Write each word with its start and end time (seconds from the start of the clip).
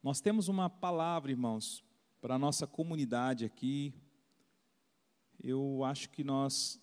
Nós 0.00 0.20
temos 0.20 0.46
uma 0.46 0.70
palavra, 0.70 1.32
irmãos, 1.32 1.84
para 2.20 2.36
a 2.36 2.38
nossa 2.38 2.68
comunidade 2.68 3.44
aqui. 3.44 3.92
Eu 5.42 5.82
acho 5.82 6.08
que 6.10 6.22
nós 6.22 6.80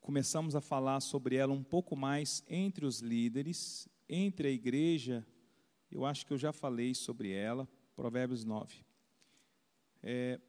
começamos 0.00 0.56
a 0.56 0.62
falar 0.62 1.00
sobre 1.00 1.36
ela 1.36 1.52
um 1.52 1.62
pouco 1.62 1.94
mais 1.94 2.42
entre 2.48 2.86
os 2.86 3.00
líderes, 3.00 3.86
entre 4.08 4.48
a 4.48 4.50
igreja. 4.50 5.26
Eu 5.90 6.06
acho 6.06 6.24
que 6.24 6.32
eu 6.32 6.38
já 6.38 6.54
falei 6.54 6.94
sobre 6.94 7.30
ela, 7.30 7.68
Provérbios 7.94 8.46
9. 8.46 8.82
É, 10.02 10.40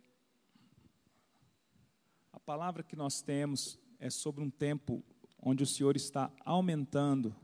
a 2.31 2.39
palavra 2.39 2.81
que 2.81 2.95
nós 2.95 3.21
temos 3.21 3.77
é 3.99 4.09
sobre 4.09 4.41
um 4.41 4.49
tempo 4.49 5.03
onde 5.37 5.63
o 5.63 5.67
Senhor 5.67 5.97
está 5.97 6.31
aumentando 6.45 7.35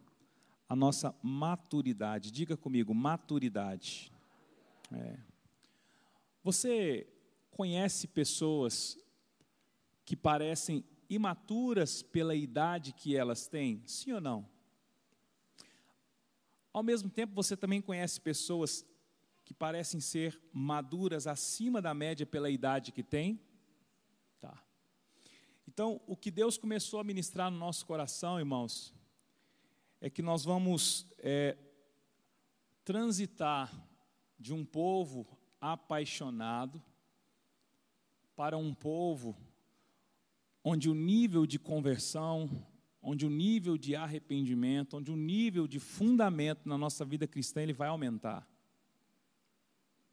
a 0.69 0.75
nossa 0.75 1.15
maturidade. 1.23 2.31
Diga 2.31 2.55
comigo, 2.55 2.93
maturidade. 2.93 4.13
É. 4.91 5.17
Você 6.43 7.11
conhece 7.49 8.07
pessoas 8.07 8.95
que 10.05 10.15
parecem 10.15 10.85
imaturas 11.09 12.03
pela 12.03 12.35
idade 12.35 12.93
que 12.93 13.15
elas 13.15 13.47
têm? 13.47 13.81
Sim 13.87 14.13
ou 14.13 14.21
não? 14.21 14.47
Ao 16.71 16.83
mesmo 16.83 17.09
tempo, 17.09 17.33
você 17.33 17.57
também 17.57 17.81
conhece 17.81 18.21
pessoas 18.21 18.85
que 19.43 19.53
parecem 19.55 19.99
ser 19.99 20.39
maduras 20.53 21.25
acima 21.25 21.81
da 21.81 21.95
média 21.95 22.27
pela 22.27 22.51
idade 22.51 22.91
que 22.91 23.01
têm? 23.01 23.41
Tá. 24.39 24.63
Então, 25.67 25.99
o 26.05 26.15
que 26.15 26.29
Deus 26.29 26.59
começou 26.59 26.99
a 26.99 27.03
ministrar 27.03 27.49
no 27.49 27.57
nosso 27.57 27.83
coração, 27.87 28.37
irmãos, 28.37 28.93
é 30.01 30.09
que 30.09 30.21
nós 30.21 30.43
vamos 30.43 31.07
é, 31.17 31.57
transitar 32.83 33.71
de 34.39 34.53
um 34.53 34.63
povo 34.63 35.27
apaixonado 35.59 36.81
para 38.35 38.57
um 38.57 38.73
povo 38.73 39.35
onde 40.63 40.89
o 40.89 40.93
nível 40.93 41.45
de 41.45 41.59
conversão, 41.59 42.49
onde 43.01 43.25
o 43.25 43.29
nível 43.29 43.77
de 43.77 43.95
arrependimento, 43.95 44.97
onde 44.97 45.11
o 45.11 45.15
nível 45.15 45.67
de 45.67 45.79
fundamento 45.79 46.67
na 46.67 46.77
nossa 46.77 47.03
vida 47.03 47.27
cristã 47.27 47.61
ele 47.61 47.73
vai 47.73 47.87
aumentar. 47.87 48.47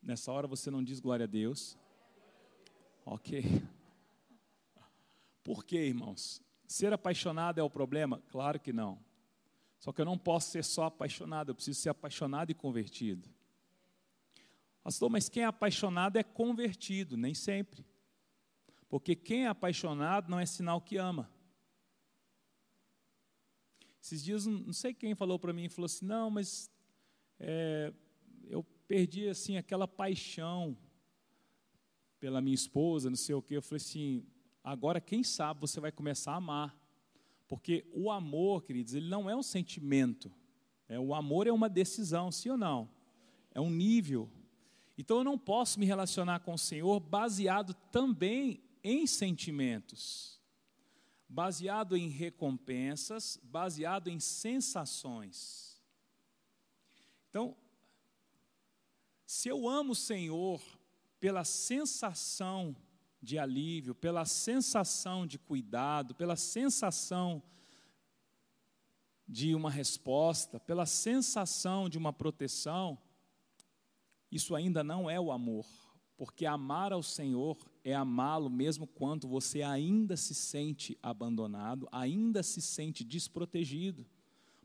Nessa 0.03 0.33
hora 0.33 0.47
você 0.47 0.71
não 0.71 0.83
diz 0.83 1.01
glória 1.01 1.25
a 1.25 1.29
Deus. 1.29 1.77
Ok. 3.05 3.45
Por 5.43 5.65
quê, 5.65 5.87
irmãos? 5.87 6.43
Ser 6.67 6.93
apaixonado 6.93 7.61
é 7.61 7.63
o 7.63 7.71
problema? 7.71 8.21
Claro 8.29 8.59
que 8.59 8.73
não. 8.73 8.99
Só 9.79 9.93
que 9.93 10.01
eu 10.01 10.05
não 10.05 10.19
posso 10.19 10.51
ser 10.51 10.65
só 10.65 10.85
apaixonado, 10.85 11.51
eu 11.51 11.55
preciso 11.55 11.81
ser 11.81 11.91
apaixonado 11.91 12.51
e 12.51 12.55
convertido. 12.55 13.29
Pastor, 14.83 15.11
mas 15.11 15.29
quem 15.29 15.43
é 15.43 15.47
apaixonado 15.47 16.17
é 16.17 16.23
convertido, 16.23 17.17
nem 17.17 17.35
sempre. 17.35 17.85
Porque 18.89 19.17
quem 19.17 19.45
é 19.45 19.49
apaixonado 19.49 20.31
não 20.31 20.39
é 20.39 20.47
sinal 20.47 20.81
que 20.81 20.97
ama. 20.97 21.31
Esses 24.01 24.23
dias, 24.23 24.47
não 24.47 24.73
sei 24.73 24.95
quem 24.95 25.15
falou 25.17 25.39
para 25.39 25.53
mim, 25.53 25.69
falou 25.69 25.87
assim, 25.87 26.07
não, 26.07 26.31
mas 26.31 26.71
é, 27.41 27.93
eu 28.45 28.63
perdi 28.87 29.29
assim 29.29 29.57
aquela 29.57 29.89
paixão 29.89 30.79
pela 32.21 32.41
minha 32.41 32.55
esposa, 32.55 33.11
não 33.11 33.17
sei 33.17 33.35
o 33.35 33.43
quê. 33.43 33.57
Eu 33.57 33.63
falei 33.63 33.79
assim, 33.79 34.25
agora 34.63 35.01
quem 35.01 35.25
sabe 35.25 35.61
você 35.61 35.81
vai 35.81 35.91
começar 35.91 36.33
a 36.33 36.37
amar. 36.37 36.86
Porque 37.49 37.87
o 37.93 38.11
amor, 38.11 38.63
queridos, 38.63 38.95
ele 38.95 39.09
não 39.09 39.31
é 39.31 39.37
um 39.37 39.43
sentimento. 39.43 40.33
É, 40.89 40.99
o 40.99 41.15
amor 41.15 41.47
é 41.47 41.53
uma 41.53 41.69
decisão, 41.69 42.31
sim 42.31 42.51
ou 42.51 42.57
não? 42.57 42.89
É 43.53 43.61
um 43.61 43.71
nível. 43.71 44.31
Então 44.99 45.19
eu 45.19 45.25
não 45.25 45.39
posso 45.39 45.79
me 45.79 45.87
relacionar 45.87 46.41
com 46.41 46.55
o 46.55 46.59
Senhor 46.59 46.99
baseado 47.01 47.75
também 47.93 48.63
em 48.83 49.07
sentimentos, 49.07 50.41
baseado 51.29 51.97
em 51.97 52.09
recompensas, 52.09 53.39
baseado 53.43 54.09
em 54.09 54.21
sensações. 54.21 55.83
Então, 57.29 57.57
se 59.27 59.49
eu 59.49 59.69
amo 59.69 59.93
o 59.93 59.97
Senhor 59.97 60.63
pela 61.19 61.45
sensação 61.45 62.77
de 63.21 63.39
alívio, 63.39 63.95
pela 63.95 64.25
sensação 64.25 65.27
de 65.27 65.39
cuidado, 65.39 66.15
pela 66.15 66.37
sensação 66.37 67.43
de 69.27 69.55
uma 69.55 69.71
resposta, 69.71 70.61
pela 70.61 70.87
sensação 70.87 71.89
de 71.89 71.99
uma 71.99 72.13
proteção, 72.13 72.99
isso 74.31 74.55
ainda 74.55 74.85
não 74.85 75.09
é 75.11 75.19
o 75.19 75.33
amor, 75.33 75.67
porque 76.17 76.47
amar 76.47 76.93
ao 76.93 77.03
Senhor 77.03 77.59
é 77.83 77.95
amá-lo 77.95 78.49
mesmo 78.49 78.87
quando 78.87 79.27
você 79.27 79.63
ainda 79.63 80.17
se 80.17 80.35
sente 80.35 80.99
abandonado, 81.03 81.89
ainda 81.91 82.43
se 82.43 82.61
sente 82.61 83.05
desprotegido, 83.05 84.07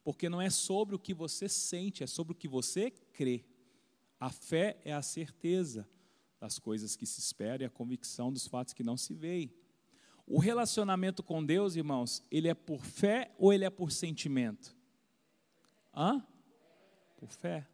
porque 0.03 0.29
não 0.29 0.41
é 0.41 0.50
sobre 0.50 0.95
o 0.95 1.00
que 1.00 1.13
você 1.13 1.47
sente, 1.47 2.03
é 2.03 2.07
sobre 2.07 2.33
o 2.33 2.35
que 2.35 2.47
você 2.47 2.91
crê. 2.91 3.45
A 4.19 4.29
fé 4.29 4.79
é 4.83 4.94
a 4.94 5.01
certeza 5.01 5.88
das 6.41 6.57
coisas 6.57 6.96
que 6.96 7.06
se 7.06 7.19
esperam 7.19 7.63
e 7.63 7.68
a 7.68 7.69
convicção 7.69 8.34
dos 8.34 8.47
fatos 8.47 8.74
que 8.74 8.84
não 8.84 8.97
se 8.97 9.13
veem. 9.13 9.53
O 10.25 10.40
relacionamento 10.40 11.22
com 11.22 11.46
Deus, 11.46 11.75
irmãos, 11.75 12.24
ele 12.31 12.47
é 12.47 12.56
por 12.56 12.84
fé 12.84 13.31
ou 13.38 13.53
ele 13.53 13.63
é 13.63 13.69
por 13.69 13.91
sentimento? 13.91 14.75
Hã? 15.94 16.25
Por 17.16 17.31
fé. 17.31 17.69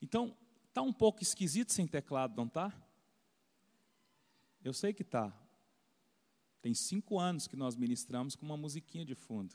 Então, 0.00 0.34
tá 0.72 0.80
um 0.80 0.92
pouco 0.92 1.22
esquisito 1.22 1.70
sem 1.70 1.86
teclado, 1.86 2.34
não 2.34 2.48
tá? 2.48 2.72
Eu 4.62 4.72
sei 4.72 4.94
que 4.94 5.04
tá. 5.04 5.38
Tem 6.62 6.72
cinco 6.72 7.20
anos 7.20 7.46
que 7.46 7.56
nós 7.56 7.76
ministramos 7.76 8.34
com 8.34 8.46
uma 8.46 8.56
musiquinha 8.56 9.04
de 9.04 9.14
fundo. 9.14 9.54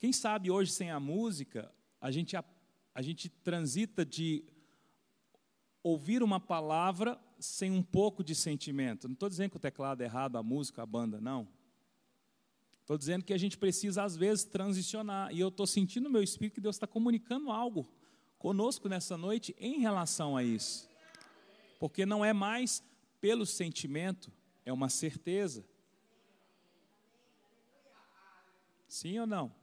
Quem 0.00 0.12
sabe 0.12 0.50
hoje 0.50 0.72
sem 0.72 0.90
a 0.90 0.98
música 0.98 1.72
a 2.00 2.10
gente 2.10 2.36
a, 2.36 2.44
a 2.92 3.00
gente 3.00 3.28
transita 3.28 4.04
de 4.04 4.44
ouvir 5.82 6.22
uma 6.22 6.38
palavra 6.38 7.20
sem 7.38 7.70
um 7.70 7.82
pouco 7.82 8.22
de 8.22 8.34
sentimento. 8.34 9.08
Não 9.08 9.14
estou 9.14 9.28
dizendo 9.28 9.50
que 9.50 9.56
o 9.56 9.60
teclado 9.60 10.00
é 10.00 10.04
errado, 10.04 10.36
a 10.36 10.42
música, 10.42 10.82
a 10.82 10.86
banda, 10.86 11.20
não. 11.20 11.48
Estou 12.80 12.96
dizendo 12.98 13.24
que 13.24 13.32
a 13.32 13.38
gente 13.38 13.56
precisa, 13.56 14.02
às 14.02 14.16
vezes, 14.16 14.44
transicionar. 14.44 15.32
E 15.32 15.40
eu 15.40 15.48
estou 15.48 15.66
sentindo 15.66 16.04
no 16.04 16.10
meu 16.10 16.22
espírito 16.22 16.54
que 16.54 16.60
Deus 16.60 16.76
está 16.76 16.86
comunicando 16.86 17.50
algo 17.50 17.88
conosco 18.38 18.88
nessa 18.88 19.16
noite 19.16 19.54
em 19.58 19.80
relação 19.80 20.36
a 20.36 20.42
isso. 20.42 20.88
Porque 21.78 22.04
não 22.04 22.24
é 22.24 22.32
mais 22.32 22.82
pelo 23.20 23.46
sentimento, 23.46 24.32
é 24.64 24.72
uma 24.72 24.88
certeza. 24.88 25.64
Sim 28.88 29.20
ou 29.20 29.26
não? 29.26 29.54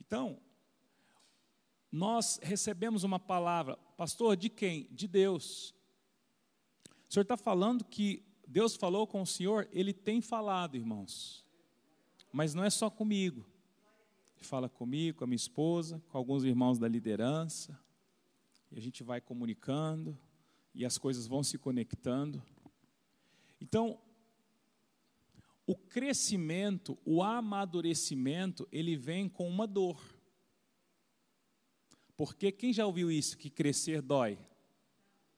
Então, 0.00 0.38
nós 1.90 2.38
recebemos 2.42 3.02
uma 3.02 3.18
palavra, 3.18 3.78
pastor, 4.00 4.34
de 4.34 4.48
quem? 4.48 4.88
De 4.90 5.06
Deus. 5.06 5.74
O 7.06 7.12
senhor 7.12 7.20
está 7.20 7.36
falando 7.36 7.84
que 7.84 8.24
Deus 8.48 8.74
falou 8.74 9.06
com 9.06 9.20
o 9.20 9.26
senhor? 9.26 9.68
Ele 9.70 9.92
tem 9.92 10.22
falado, 10.22 10.74
irmãos. 10.74 11.44
Mas 12.32 12.54
não 12.54 12.64
é 12.64 12.70
só 12.70 12.88
comigo. 12.88 13.46
Ele 14.36 14.44
fala 14.46 14.70
comigo, 14.70 15.18
com 15.18 15.24
a 15.24 15.26
minha 15.26 15.36
esposa, 15.36 16.02
com 16.08 16.16
alguns 16.16 16.44
irmãos 16.44 16.78
da 16.78 16.88
liderança. 16.88 17.78
E 18.72 18.78
a 18.78 18.80
gente 18.80 19.02
vai 19.02 19.20
comunicando 19.20 20.18
e 20.74 20.86
as 20.86 20.96
coisas 20.96 21.26
vão 21.26 21.42
se 21.42 21.58
conectando. 21.58 22.42
Então, 23.60 24.00
o 25.66 25.76
crescimento, 25.76 26.96
o 27.04 27.22
amadurecimento, 27.22 28.66
ele 28.72 28.96
vem 28.96 29.28
com 29.28 29.46
uma 29.46 29.66
dor. 29.66 30.00
Porque 32.20 32.52
quem 32.52 32.70
já 32.70 32.84
ouviu 32.84 33.10
isso, 33.10 33.38
que 33.38 33.48
crescer 33.48 34.02
dói? 34.02 34.38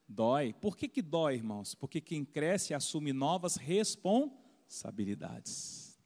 Dói. 0.09 0.53
Por 0.53 0.77
que, 0.77 0.89
que 0.89 1.01
dói, 1.01 1.37
irmãos? 1.37 1.77
Porque 1.77 2.01
quem 2.01 2.25
cresce 2.25 2.75
assume 2.75 3.13
novas 3.13 3.55
responsabilidades. 3.55 5.97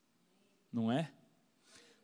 Não 0.70 0.92
é? 0.92 1.10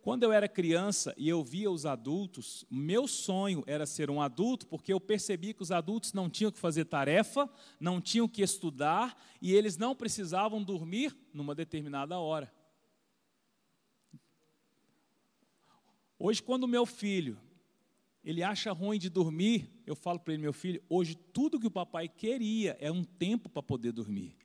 Quando 0.01 0.23
eu 0.23 0.33
era 0.33 0.49
criança 0.49 1.13
e 1.19 1.29
eu 1.29 1.45
via 1.45 1.71
os 1.71 1.85
adultos, 1.85 2.65
meu 2.71 3.07
sonho 3.07 3.63
era 3.67 3.85
ser 3.85 4.09
um 4.09 4.23
adulto, 4.23 4.67
porque 4.67 4.91
eu 4.91 4.99
percebi 4.99 5.53
que 5.53 5.61
os 5.61 5.71
adultos 5.71 6.15
não 6.15 6.31
tinham 6.31 6.51
que 6.51 6.59
fazer 6.59 6.87
tarefa, 6.87 7.47
não 7.79 8.01
tinham 8.01 8.27
que 8.27 8.41
estudar 8.41 9.23
e 9.43 9.53
eles 9.53 9.77
não 9.77 9.95
precisavam 9.95 10.65
dormir 10.65 11.15
numa 11.35 11.55
determinada 11.55 12.19
hora. 12.19 12.51
Hoje, 16.19 16.43
quando 16.43 16.67
meu 16.67 16.87
filho 16.87 17.39
ele 18.25 18.43
acha 18.43 18.73
ruim 18.73 18.99
de 18.99 19.11
dormir, 19.11 19.71
eu 19.87 19.97
falo 19.97 20.21
para 20.21 20.35
ele, 20.35 20.43
meu 20.43 20.53
filho, 20.53 20.83
hoje 20.89 21.15
tudo 21.15 21.59
que 21.59 21.67
o 21.67 21.71
papai 21.71 22.09
queria 22.09 22.77
é 22.81 22.91
um 22.91 23.03
tempo 23.03 23.49
para 23.49 23.63
poder 23.63 23.93
dormir. 23.93 24.37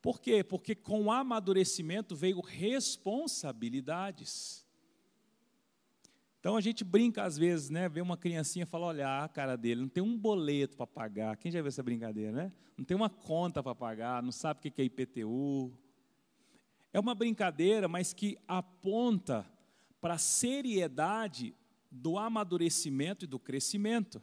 Por 0.00 0.20
quê? 0.20 0.44
Porque 0.44 0.76
com 0.76 1.04
o 1.04 1.10
amadurecimento 1.10 2.14
veio 2.14 2.40
responsabilidades. 2.40 4.64
Então 6.38 6.56
a 6.56 6.60
gente 6.60 6.84
brinca 6.84 7.24
às 7.24 7.36
vezes, 7.36 7.68
né? 7.68 7.88
Vê 7.88 8.00
uma 8.00 8.16
criancinha 8.16 8.62
e 8.62 8.66
fala: 8.66 8.86
olha 8.86 9.24
a 9.24 9.28
cara 9.28 9.56
dele, 9.56 9.80
não 9.80 9.88
tem 9.88 10.02
um 10.02 10.16
boleto 10.16 10.76
para 10.76 10.86
pagar. 10.86 11.36
Quem 11.36 11.50
já 11.50 11.60
viu 11.60 11.68
essa 11.68 11.82
brincadeira, 11.82 12.30
né? 12.30 12.52
Não 12.76 12.84
tem 12.84 12.96
uma 12.96 13.10
conta 13.10 13.60
para 13.60 13.74
pagar, 13.74 14.22
não 14.22 14.30
sabe 14.30 14.60
o 14.60 14.62
que 14.62 14.80
é 14.80 14.84
IPTU. 14.84 15.76
É 16.92 17.00
uma 17.00 17.14
brincadeira, 17.14 17.88
mas 17.88 18.12
que 18.12 18.38
aponta 18.46 19.44
para 20.00 20.14
a 20.14 20.18
seriedade 20.18 21.54
do 21.90 22.18
amadurecimento 22.18 23.24
e 23.24 23.28
do 23.28 23.38
crescimento. 23.38 24.20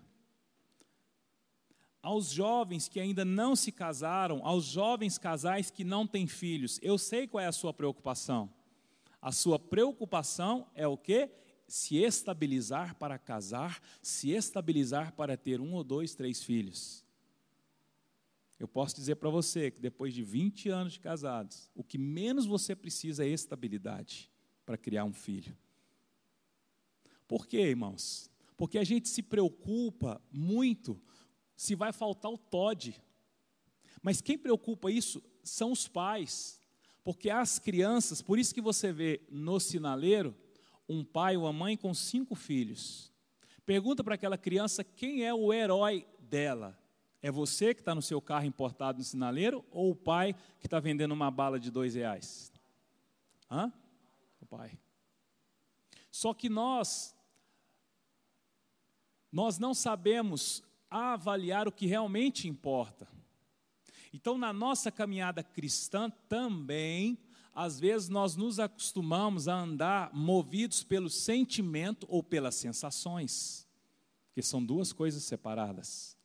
Aos 2.02 2.30
jovens 2.30 2.88
que 2.88 3.00
ainda 3.00 3.26
não 3.26 3.56
se 3.56 3.72
casaram, 3.72 4.46
aos 4.46 4.66
jovens 4.66 5.18
casais 5.18 5.72
que 5.72 5.84
não 5.84 6.06
têm 6.06 6.28
filhos, 6.28 6.80
eu 6.82 6.98
sei 6.98 7.28
qual 7.28 7.44
é 7.44 7.48
a 7.48 7.52
sua 7.52 7.74
preocupação. 7.74 8.54
A 9.22 9.32
sua 9.32 9.58
preocupação 9.58 10.70
é 10.76 10.88
o 10.88 10.98
quê? 10.98 11.32
se 11.68 11.98
estabilizar 11.98 12.96
para 12.96 13.18
casar, 13.18 13.82
se 14.02 14.32
estabilizar 14.32 15.14
para 15.14 15.36
ter 15.36 15.60
um 15.60 15.74
ou 15.74 15.84
dois, 15.84 16.16
três 16.16 16.44
filhos. 16.44 17.04
Eu 18.60 18.68
posso 18.68 18.96
dizer 18.96 19.16
para 19.16 19.30
você 19.30 19.70
que 19.70 19.82
depois 19.82 20.14
de 20.14 20.24
20 20.24 20.70
anos 20.70 20.94
de 20.94 21.00
casados, 21.00 21.70
o 21.76 21.84
que 21.84 21.98
menos 21.98 22.46
você 22.46 22.76
precisa 22.76 23.26
é 23.26 23.28
estabilidade 23.28 24.32
para 24.66 24.78
criar 24.78 25.04
um 25.04 25.14
filho. 25.14 25.56
Por 27.28 27.48
quê, 27.48 27.62
irmãos? 27.62 28.30
Porque 28.58 28.78
a 28.78 28.84
gente 28.84 29.10
se 29.10 29.22
preocupa 29.22 30.22
muito 30.32 31.02
se 31.56 31.76
vai 31.76 31.92
faltar 31.92 32.32
o 32.32 32.38
TOD. 32.38 33.02
Mas 34.02 34.22
quem 34.22 34.38
preocupa 34.38 34.92
isso 34.92 35.22
são 35.44 35.72
os 35.72 35.88
pais. 35.88 36.60
Porque 37.04 37.30
as 37.30 37.60
crianças, 37.60 38.22
por 38.22 38.40
isso 38.40 38.54
que 38.54 38.62
você 38.62 38.92
vê 38.92 39.22
no 39.30 39.60
sinaleiro, 39.60 40.36
um 40.88 41.04
pai 41.04 41.38
ou 41.38 41.44
uma 41.44 41.54
mãe 41.54 41.78
com 41.78 41.94
cinco 41.94 42.36
filhos. 42.36 43.12
Pergunta 43.66 44.04
para 44.04 44.16
aquela 44.16 44.38
criança 44.38 44.84
quem 44.84 45.24
é 45.24 45.34
o 45.34 45.52
herói 45.52 46.08
dela. 46.20 46.80
É 47.22 47.32
você 47.32 47.74
que 47.74 47.82
está 47.82 47.96
no 47.96 48.02
seu 48.02 48.22
carro 48.22 48.46
importado 48.46 49.00
no 49.00 49.04
sinaleiro 49.04 49.66
ou 49.72 49.92
o 49.92 49.96
pai 49.96 50.36
que 50.60 50.68
está 50.68 50.80
vendendo 50.80 51.12
uma 51.12 51.32
bala 51.32 51.60
de 51.60 51.72
dois 51.72 51.96
reais? 51.96 52.52
Hã? 53.50 53.74
O 54.40 54.46
pai. 54.46 54.78
Só 56.12 56.34
que 56.34 56.48
nós, 56.50 57.15
nós 59.36 59.60
não 59.60 59.74
sabemos 59.74 60.64
avaliar 60.90 61.68
o 61.68 61.72
que 61.72 61.86
realmente 61.86 62.48
importa. 62.48 63.06
Então, 64.14 64.38
na 64.38 64.54
nossa 64.54 64.90
caminhada 64.90 65.44
cristã 65.44 66.10
também 66.30 67.20
às 67.54 67.80
vezes 67.80 68.08
nós 68.08 68.38
nos 68.38 68.60
acostumamos 68.60 69.50
a 69.50 69.58
andar 69.58 70.14
movidos 70.14 70.84
pelo 70.84 71.10
sentimento 71.10 72.06
ou 72.10 72.22
pelas 72.22 72.56
sensações, 72.56 73.66
que 74.34 74.42
são 74.42 74.64
duas 74.64 74.94
coisas 74.94 75.24
separadas. 75.24 76.18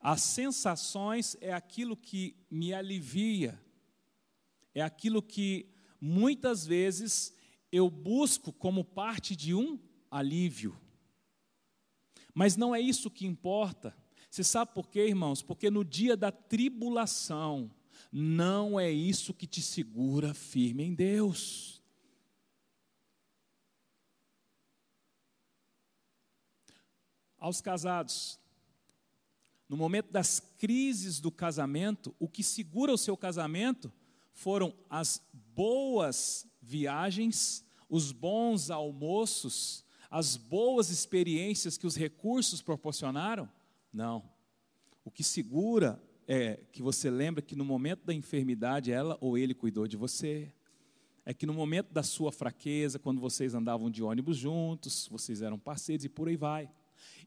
As 0.00 0.20
sensações 0.20 1.36
é 1.40 1.52
aquilo 1.52 1.96
que 1.96 2.36
me 2.48 2.72
alivia, 2.72 3.60
é 4.72 4.80
aquilo 4.80 5.20
que 5.20 5.68
muitas 6.00 6.64
vezes 6.64 7.32
eu 7.70 7.90
busco 7.90 8.52
como 8.52 8.84
parte 8.84 9.34
de 9.34 9.54
um 9.54 9.78
alívio. 10.08 10.76
Mas 12.38 12.56
não 12.56 12.72
é 12.72 12.80
isso 12.80 13.10
que 13.10 13.26
importa. 13.26 13.92
Você 14.30 14.44
sabe 14.44 14.72
por 14.72 14.88
quê, 14.88 15.08
irmãos? 15.08 15.42
Porque 15.42 15.68
no 15.68 15.84
dia 15.84 16.16
da 16.16 16.30
tribulação, 16.30 17.68
não 18.12 18.78
é 18.78 18.88
isso 18.88 19.34
que 19.34 19.44
te 19.44 19.60
segura 19.60 20.32
firme 20.32 20.84
em 20.84 20.94
Deus. 20.94 21.82
Aos 27.36 27.60
casados, 27.60 28.38
no 29.68 29.76
momento 29.76 30.12
das 30.12 30.38
crises 30.38 31.18
do 31.18 31.32
casamento, 31.32 32.14
o 32.20 32.28
que 32.28 32.44
segura 32.44 32.92
o 32.92 32.98
seu 32.98 33.16
casamento 33.16 33.92
foram 34.32 34.72
as 34.88 35.20
boas 35.32 36.46
viagens, 36.62 37.66
os 37.88 38.12
bons 38.12 38.70
almoços, 38.70 39.84
as 40.10 40.36
boas 40.36 40.90
experiências 40.90 41.76
que 41.76 41.86
os 41.86 41.96
recursos 41.96 42.62
proporcionaram? 42.62 43.48
Não. 43.92 44.22
O 45.04 45.10
que 45.10 45.22
segura 45.22 46.02
é 46.26 46.60
que 46.70 46.82
você 46.82 47.10
lembra 47.10 47.40
que 47.40 47.56
no 47.56 47.64
momento 47.64 48.04
da 48.04 48.12
enfermidade 48.12 48.92
ela 48.92 49.16
ou 49.20 49.38
ele 49.38 49.54
cuidou 49.54 49.88
de 49.88 49.96
você. 49.96 50.52
É 51.24 51.32
que 51.32 51.46
no 51.46 51.54
momento 51.54 51.92
da 51.92 52.02
sua 52.02 52.30
fraqueza, 52.30 52.98
quando 52.98 53.20
vocês 53.20 53.54
andavam 53.54 53.90
de 53.90 54.02
ônibus 54.02 54.36
juntos, 54.36 55.08
vocês 55.10 55.42
eram 55.42 55.58
parceiros 55.58 56.04
e 56.04 56.08
por 56.08 56.28
aí 56.28 56.36
vai. 56.36 56.70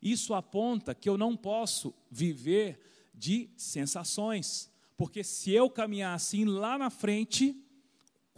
Isso 0.01 0.33
aponta 0.33 0.95
que 0.95 1.09
eu 1.09 1.17
não 1.17 1.35
posso 1.35 1.93
viver 2.09 2.79
de 3.13 3.49
sensações, 3.55 4.71
porque 4.97 5.23
se 5.23 5.51
eu 5.51 5.69
caminhar 5.69 6.15
assim 6.15 6.45
lá 6.45 6.77
na 6.77 6.89
frente, 6.89 7.55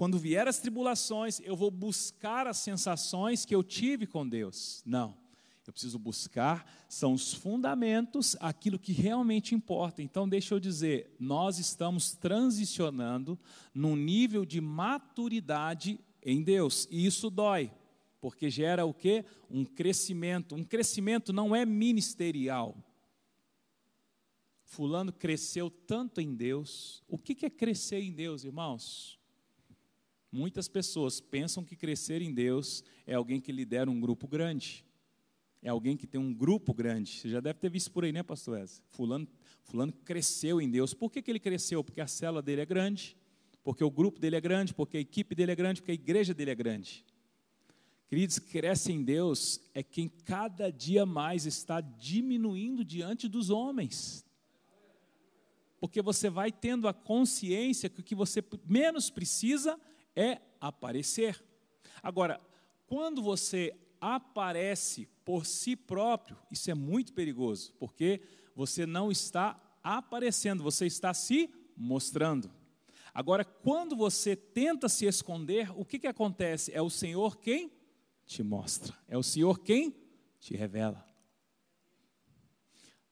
quando 0.04 0.20
vier 0.20 0.50
as 0.50 0.60
tribulações, 0.60 1.40
eu 1.46 1.56
vou 1.56 1.72
buscar 1.72 2.46
as 2.46 2.58
sensações 2.58 3.46
que 3.46 3.56
eu 3.56 3.64
tive 3.64 4.06
com 4.06 4.28
Deus. 4.28 4.84
Não. 4.86 5.18
Eu 5.66 5.72
preciso 5.72 5.98
buscar, 5.98 6.70
são 6.90 7.14
os 7.14 7.34
fundamentos, 7.34 8.36
aquilo 8.42 8.78
que 8.78 8.92
realmente 8.92 9.56
importa. 9.56 10.02
Então, 10.04 10.28
deixa 10.28 10.54
eu 10.54 10.60
dizer, 10.60 11.16
nós 11.18 11.58
estamos 11.58 12.12
transicionando 12.12 13.40
num 13.74 13.96
nível 13.96 14.44
de 14.44 14.60
maturidade 14.60 15.98
em 16.22 16.44
Deus, 16.44 16.86
e 16.92 17.06
isso 17.06 17.30
dói, 17.30 17.72
porque 18.20 18.50
gera 18.50 18.86
o 18.86 18.94
quê? 18.94 19.24
Um 19.50 19.64
crescimento. 19.64 20.54
Um 20.54 20.66
crescimento 20.66 21.32
não 21.32 21.56
é 21.56 21.66
ministerial. 21.66 22.76
Fulano 24.66 25.14
cresceu 25.14 25.70
tanto 25.70 26.20
em 26.20 26.36
Deus. 26.36 27.02
O 27.08 27.18
que 27.18 27.46
é 27.46 27.50
crescer 27.50 28.02
em 28.02 28.12
Deus, 28.12 28.44
irmãos? 28.44 29.23
Muitas 30.34 30.68
pessoas 30.68 31.22
pensam 31.22 31.64
que 31.64 31.78
crescer 31.78 32.22
em 32.22 32.34
Deus 32.34 32.84
é 33.08 33.14
alguém 33.14 33.40
que 33.40 33.54
lidera 33.54 33.90
um 33.90 34.02
grupo 34.02 34.28
grande 34.28 34.84
é 35.64 35.70
alguém 35.70 35.96
que 35.96 36.06
tem 36.06 36.20
um 36.20 36.34
grupo 36.34 36.74
grande. 36.74 37.12
Você 37.12 37.30
já 37.30 37.40
deve 37.40 37.58
ter 37.58 37.70
visto 37.70 37.90
por 37.90 38.04
aí, 38.04 38.12
né, 38.12 38.22
pastor 38.22 38.60
Wes? 38.60 38.84
Fulano, 38.90 39.26
fulano 39.64 39.94
cresceu 39.94 40.62
em 40.62 40.70
Deus. 40.70 40.94
Por 40.94 41.10
que, 41.10 41.22
que 41.22 41.32
ele 41.32 41.40
cresceu? 41.40 41.82
Porque 41.84 42.02
a 42.02 42.08
célula 42.08 42.42
dele 42.42 42.62
é 42.62 42.66
grande, 42.66 43.16
porque 43.64 43.84
o 43.84 43.90
grupo 43.90 44.20
dele 44.20 44.36
é 44.36 44.42
grande, 44.42 44.74
porque 44.74 44.98
a 44.98 45.00
equipe 45.00 45.34
dele 45.34 45.54
é 45.54 45.56
grande, 45.56 45.80
porque 45.80 45.92
a 45.92 45.96
igreja 45.96 46.34
dele 46.34 46.52
é 46.52 46.56
grande. 46.56 47.06
Queridos, 48.10 48.38
cresce 48.40 48.92
em 48.92 49.02
Deus 49.02 49.62
é 49.74 49.82
quem 49.82 50.10
cada 50.10 50.70
dia 50.70 51.06
mais 51.06 51.46
está 51.46 51.80
diminuindo 51.80 52.84
diante 52.84 53.30
dos 53.30 53.50
homens. 53.50 54.26
Porque 55.80 56.02
você 56.02 56.30
vai 56.30 56.52
tendo 56.52 56.90
a 56.90 56.94
consciência 56.94 57.90
que 57.90 58.02
o 58.02 58.04
que 58.04 58.14
você 58.16 58.44
menos 58.66 59.10
precisa 59.10 59.80
é 60.16 60.40
aparecer. 60.60 61.44
Agora, 62.02 62.40
quando 62.88 63.22
você 63.22 63.76
aparece 64.00 65.08
por 65.24 65.46
si 65.46 65.76
próprio, 65.76 66.38
isso 66.52 66.70
é 66.70 66.74
muito 66.74 67.14
perigoso, 67.14 67.74
porque 67.80 68.22
você 68.56 68.86
não 68.86 69.12
está 69.12 69.60
aparecendo, 69.82 70.64
você 70.64 70.86
está 70.86 71.14
se 71.14 71.50
mostrando. 71.76 72.52
Agora, 73.14 73.46
quando 73.46 73.96
você 73.96 74.36
tenta 74.36 74.90
se 74.90 75.06
esconder, 75.06 75.72
o 75.76 75.86
que, 75.86 76.00
que 76.00 76.08
acontece? 76.08 76.74
É 76.74 76.82
o 76.82 76.90
Senhor 76.90 77.38
quem 77.38 77.72
te 78.26 78.42
mostra, 78.42 78.98
é 79.08 79.18
o 79.18 79.24
Senhor 79.24 79.60
quem 79.60 79.96
te 80.40 80.56
revela. 80.56 81.08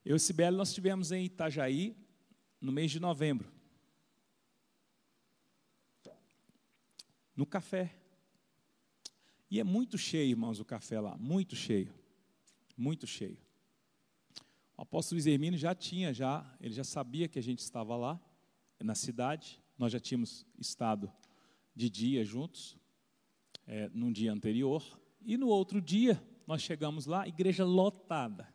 Eu 0.03 0.15
e 0.15 0.19
Sibeli, 0.19 0.57
nós 0.57 0.69
estivemos 0.69 1.11
em 1.11 1.25
Itajaí 1.25 1.95
no 2.59 2.71
mês 2.71 2.89
de 2.91 2.99
novembro. 2.99 3.51
No 7.35 7.45
café. 7.45 7.95
E 9.49 9.59
é 9.59 9.63
muito 9.63 9.97
cheio, 9.97 10.29
irmãos, 10.29 10.59
o 10.59 10.65
café 10.65 10.99
lá, 10.99 11.17
muito 11.17 11.55
cheio. 11.55 11.93
Muito 12.77 13.05
cheio. 13.05 13.37
O 14.77 14.81
apóstolo 14.81 15.17
Luiz 15.17 15.27
Hermínio 15.27 15.59
já 15.59 15.75
tinha, 15.75 16.13
já, 16.13 16.43
ele 16.59 16.73
já 16.73 16.83
sabia 16.83 17.27
que 17.27 17.37
a 17.37 17.43
gente 17.43 17.59
estava 17.59 17.95
lá, 17.95 18.19
na 18.79 18.95
cidade, 18.95 19.61
nós 19.77 19.91
já 19.91 19.99
tínhamos 19.99 20.45
estado 20.57 21.11
de 21.75 21.89
dia 21.89 22.23
juntos, 22.25 22.77
é, 23.67 23.89
num 23.89 24.11
dia 24.11 24.31
anterior, 24.33 24.83
e 25.21 25.37
no 25.37 25.47
outro 25.47 25.81
dia 25.81 26.21
nós 26.47 26.61
chegamos 26.61 27.05
lá, 27.05 27.27
igreja 27.27 27.63
lotada. 27.63 28.51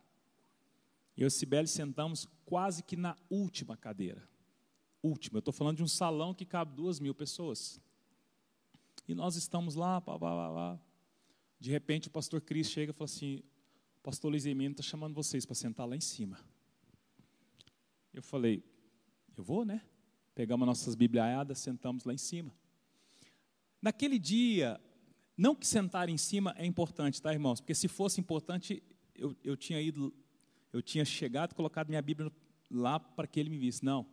Eu 1.15 1.27
e 1.27 1.31
Sibeli 1.31 1.67
sentamos 1.67 2.27
quase 2.45 2.83
que 2.83 2.95
na 2.95 3.15
última 3.29 3.75
cadeira. 3.75 4.27
Última, 5.01 5.37
eu 5.37 5.39
estou 5.39 5.53
falando 5.53 5.77
de 5.77 5.83
um 5.83 5.87
salão 5.87 6.33
que 6.33 6.45
cabe 6.45 6.75
duas 6.75 6.99
mil 6.99 7.15
pessoas. 7.15 7.81
E 9.07 9.15
nós 9.15 9.35
estamos 9.35 9.75
lá, 9.75 10.01
pá, 10.01 10.19
pá, 10.19 10.35
pá, 10.35 10.53
pá. 10.53 10.79
De 11.59 11.71
repente 11.71 12.07
o 12.07 12.11
pastor 12.11 12.41
Cris 12.41 12.69
chega 12.69 12.91
e 12.91 12.93
fala 12.93 13.05
assim: 13.05 13.41
pastor 14.03 14.31
Luiz 14.31 14.45
Emílio 14.45 14.71
está 14.71 14.83
chamando 14.83 15.13
vocês 15.13 15.45
para 15.45 15.55
sentar 15.55 15.87
lá 15.87 15.95
em 15.95 16.01
cima. 16.01 16.39
Eu 18.13 18.21
falei: 18.21 18.63
eu 19.35 19.43
vou, 19.43 19.63
né? 19.63 19.81
Pegamos 20.35 20.67
nossas 20.67 20.95
bibliaiadas, 20.95 21.59
sentamos 21.59 22.03
lá 22.03 22.13
em 22.13 22.17
cima. 22.17 22.53
Naquele 23.81 24.19
dia, 24.19 24.79
Não 25.37 25.53
que 25.53 25.67
sentar 25.67 26.09
em 26.09 26.17
cima 26.17 26.55
é 26.57 26.65
importante, 26.65 27.21
tá, 27.21 27.31
irmãos? 27.31 27.61
Porque 27.61 27.75
se 27.75 27.87
fosse 27.87 28.19
importante, 28.19 28.81
eu, 29.13 29.35
eu 29.43 29.55
tinha 29.55 29.79
ido, 29.79 30.11
eu 30.73 30.81
tinha 30.81 31.05
chegado 31.05 31.51
e 31.51 31.55
colocado 31.55 31.89
minha 31.89 32.01
Bíblia 32.01 32.31
lá 32.71 32.99
para 32.99 33.27
que 33.27 33.39
ele 33.39 33.49
me 33.49 33.57
visse. 33.59 33.85
Não. 33.85 34.05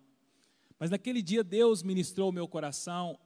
Mas 0.79 0.91
naquele 0.91 1.23
dia 1.23 1.43
Deus 1.43 1.83
ministrou 1.83 2.29
o 2.29 2.33
meu 2.33 2.47
coração 2.47 3.19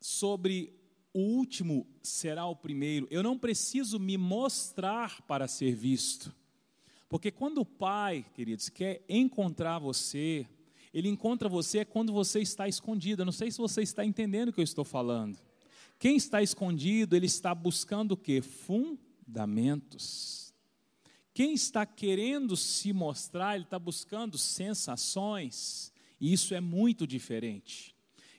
sobre 0.00 0.79
o 1.12 1.20
último 1.20 1.86
será 2.02 2.46
o 2.46 2.56
primeiro. 2.56 3.06
Eu 3.10 3.22
não 3.22 3.38
preciso 3.38 3.98
me 3.98 4.16
mostrar 4.16 5.20
para 5.22 5.48
ser 5.48 5.74
visto. 5.74 6.34
Porque 7.08 7.30
quando 7.30 7.58
o 7.58 7.66
Pai, 7.66 8.24
queridos, 8.34 8.68
quer 8.68 9.04
encontrar 9.08 9.78
você, 9.78 10.46
Ele 10.94 11.08
encontra 11.08 11.48
você 11.48 11.84
quando 11.84 12.12
você 12.12 12.40
está 12.40 12.68
escondido. 12.68 13.22
Eu 13.22 13.26
não 13.26 13.32
sei 13.32 13.50
se 13.50 13.58
você 13.58 13.82
está 13.82 14.04
entendendo 14.04 14.50
o 14.50 14.52
que 14.52 14.60
eu 14.60 14.64
estou 14.64 14.84
falando. 14.84 15.38
Quem 15.98 16.16
está 16.16 16.42
escondido, 16.42 17.14
ele 17.14 17.26
está 17.26 17.54
buscando 17.54 18.12
o 18.12 18.16
quê? 18.16 18.40
Fundamentos. 18.40 20.54
Quem 21.34 21.52
está 21.52 21.84
querendo 21.84 22.56
se 22.56 22.92
mostrar, 22.92 23.54
ele 23.54 23.64
está 23.64 23.78
buscando 23.78 24.38
sensações. 24.38 25.92
E 26.18 26.32
isso 26.32 26.54
é 26.54 26.60
muito 26.60 27.06
diferente. 27.06 27.94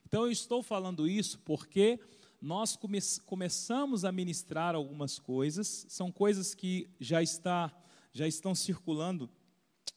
Então 0.08 0.26
eu 0.26 0.32
estou 0.32 0.64
falando 0.64 1.08
isso 1.08 1.38
porque 1.40 2.00
nós 2.42 2.76
come 2.76 2.98
começamos 3.26 4.04
a 4.04 4.12
ministrar 4.12 4.74
algumas 4.74 5.20
coisas, 5.20 5.86
são 5.88 6.12
coisas 6.12 6.56
que 6.56 6.90
já, 7.00 7.22
está, 7.22 7.72
já 8.12 8.28
estão 8.28 8.56
circulando 8.56 9.30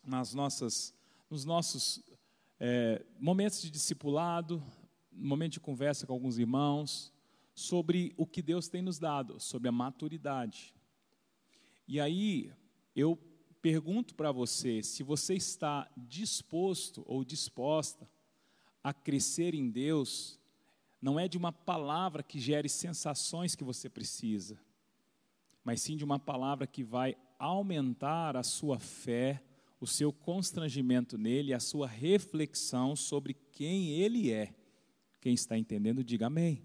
nas 0.04 0.34
nossas, 0.34 0.94
nos 1.30 1.46
nossos 1.46 2.02
é, 2.60 3.02
momentos 3.18 3.62
de 3.62 3.70
discipulado, 3.70 4.62
momento 5.10 5.54
de 5.54 5.60
conversa 5.60 6.06
com 6.06 6.12
alguns 6.12 6.38
irmãos, 6.38 7.10
sobre 7.54 8.12
o 8.16 8.26
que 8.26 8.42
Deus 8.42 8.68
tem 8.68 8.82
nos 8.82 8.98
dado, 8.98 9.40
sobre 9.40 9.68
a 9.68 9.72
maturidade. 9.72 10.74
E 11.88 11.98
aí 11.98 12.52
eu 12.94 13.16
pergunto 13.62 14.14
para 14.14 14.30
você 14.30 14.82
se 14.82 15.02
você 15.02 15.32
está 15.32 15.90
disposto 15.96 17.02
ou 17.06 17.24
disposta 17.24 18.06
a 18.82 18.92
crescer 18.92 19.54
em 19.54 19.70
Deus 19.70 20.38
não 21.04 21.20
é 21.20 21.28
de 21.28 21.37
uma 21.37 21.52
palavra 21.52 22.23
que 22.23 22.40
gere 22.40 22.66
sensações 22.66 23.54
que 23.54 23.62
você 23.62 23.90
precisa, 23.90 24.58
mas 25.62 25.82
sim 25.82 25.99
de 25.99 26.02
uma 26.02 26.18
palavra 26.18 26.66
que 26.66 26.82
vai 26.82 27.14
aumentar 27.38 28.38
a 28.38 28.42
sua 28.42 28.80
fé, 28.80 29.44
o 29.78 29.87
seu 29.87 30.11
constrangimento 30.11 31.18
nele, 31.18 31.52
a 31.52 31.61
sua 31.61 31.87
reflexão 31.87 32.96
sobre 32.96 33.34
quem 33.52 33.90
ele 33.90 34.32
é. 34.32 34.54
Quem 35.20 35.34
está 35.34 35.58
entendendo, 35.58 36.02
diga 36.02 36.28
amém. 36.28 36.62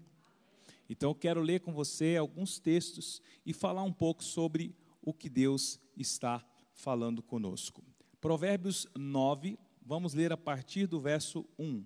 Então 0.88 1.10
eu 1.10 1.14
quero 1.14 1.42
ler 1.42 1.60
com 1.60 1.74
você 1.74 2.16
alguns 2.16 2.58
textos 2.58 3.20
e 3.44 3.52
falar 3.52 3.82
um 3.82 3.92
pouco 3.92 4.24
sobre 4.24 4.74
o 5.02 5.12
que 5.12 5.28
Deus 5.28 5.78
está 5.94 6.42
falando 6.72 7.22
conosco. 7.22 7.84
Provérbios 8.22 8.86
9, 8.96 9.58
vamos 9.84 10.14
ler 10.14 10.32
a 10.32 10.36
partir 10.38 10.86
do 10.86 10.98
verso 10.98 11.46
1. 11.58 11.84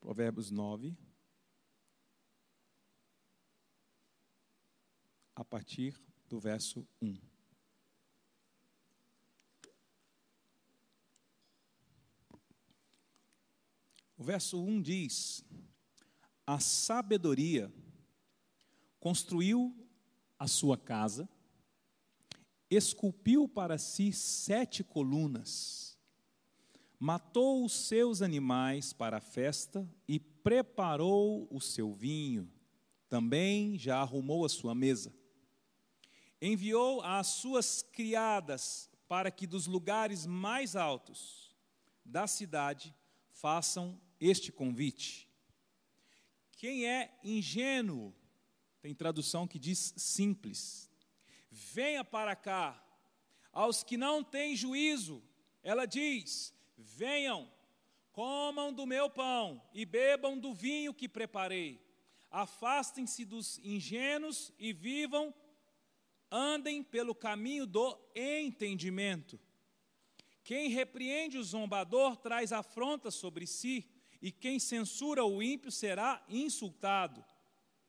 Provérbios 0.00 0.50
9. 0.50 0.96
A 5.34 5.44
partir 5.44 6.00
do 6.28 6.40
verso 6.40 6.86
1. 7.00 7.16
O 14.16 14.24
verso 14.24 14.60
1 14.60 14.82
diz: 14.82 15.44
A 16.44 16.58
sabedoria 16.58 17.72
construiu 18.98 19.88
a 20.38 20.48
sua 20.48 20.76
casa, 20.76 21.28
esculpiu 22.68 23.48
para 23.48 23.78
si 23.78 24.12
sete 24.12 24.82
colunas 24.82 25.87
matou 26.98 27.64
os 27.64 27.72
seus 27.86 28.22
animais 28.22 28.92
para 28.92 29.18
a 29.18 29.20
festa 29.20 29.88
e 30.06 30.18
preparou 30.18 31.46
o 31.50 31.60
seu 31.60 31.92
vinho. 31.92 32.50
Também 33.08 33.78
já 33.78 34.00
arrumou 34.00 34.44
a 34.44 34.48
sua 34.48 34.74
mesa. 34.74 35.14
Enviou 36.40 37.00
as 37.02 37.26
suas 37.28 37.82
criadas 37.82 38.90
para 39.08 39.30
que 39.30 39.46
dos 39.46 39.66
lugares 39.66 40.26
mais 40.26 40.76
altos 40.76 41.56
da 42.04 42.26
cidade 42.26 42.94
façam 43.30 44.00
este 44.20 44.50
convite. 44.50 45.28
Quem 46.52 46.86
é 46.86 47.16
ingênuo, 47.22 48.14
tem 48.80 48.94
tradução 48.94 49.46
que 49.46 49.58
diz 49.58 49.94
simples, 49.96 50.90
venha 51.50 52.04
para 52.04 52.34
cá. 52.34 52.84
Aos 53.52 53.82
que 53.82 53.96
não 53.96 54.22
têm 54.22 54.56
juízo, 54.56 55.22
ela 55.62 55.86
diz: 55.86 56.54
Venham, 56.78 57.50
comam 58.12 58.72
do 58.72 58.86
meu 58.86 59.10
pão 59.10 59.60
e 59.74 59.84
bebam 59.84 60.38
do 60.38 60.54
vinho 60.54 60.94
que 60.94 61.08
preparei. 61.08 61.84
Afastem-se 62.30 63.24
dos 63.24 63.58
ingênuos 63.58 64.52
e 64.58 64.72
vivam, 64.72 65.34
andem 66.30 66.82
pelo 66.82 67.14
caminho 67.14 67.66
do 67.66 67.98
entendimento. 68.14 69.40
Quem 70.44 70.68
repreende 70.68 71.36
o 71.36 71.42
zombador 71.42 72.16
traz 72.16 72.52
afronta 72.52 73.10
sobre 73.10 73.46
si, 73.46 73.86
e 74.20 74.30
quem 74.30 74.58
censura 74.58 75.24
o 75.24 75.42
ímpio 75.42 75.70
será 75.70 76.24
insultado. 76.28 77.24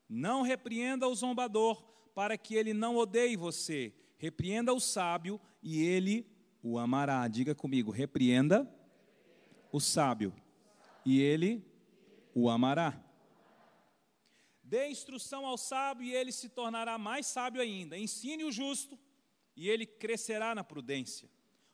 Não 0.08 0.42
repreenda 0.42 1.08
o 1.08 1.16
zombador, 1.16 1.84
para 2.14 2.38
que 2.38 2.56
ele 2.56 2.74
não 2.74 2.98
odeie 2.98 3.36
você. 3.36 3.94
Repreenda 4.18 4.74
o 4.74 4.80
sábio, 4.80 5.40
e 5.62 5.82
ele 5.82 6.26
o 6.62 6.78
amará. 6.78 7.28
Diga 7.28 7.56
comigo: 7.56 7.92
repreenda 7.92 8.70
o 9.72 9.80
sábio, 9.80 10.34
e 11.06 11.20
ele 11.22 11.66
o 12.34 12.50
amará. 12.50 13.02
Dê 14.64 14.88
instrução 14.88 15.46
ao 15.46 15.58
sábio 15.58 16.06
e 16.06 16.14
ele 16.14 16.32
se 16.32 16.48
tornará 16.48 16.98
mais 16.98 17.26
sábio 17.26 17.62
ainda. 17.62 17.98
Ensine 17.98 18.44
o 18.44 18.52
justo 18.52 19.00
e 19.56 19.68
ele 19.68 19.86
crescerá 19.86 20.54
na 20.54 20.64
prudência. 20.64 21.28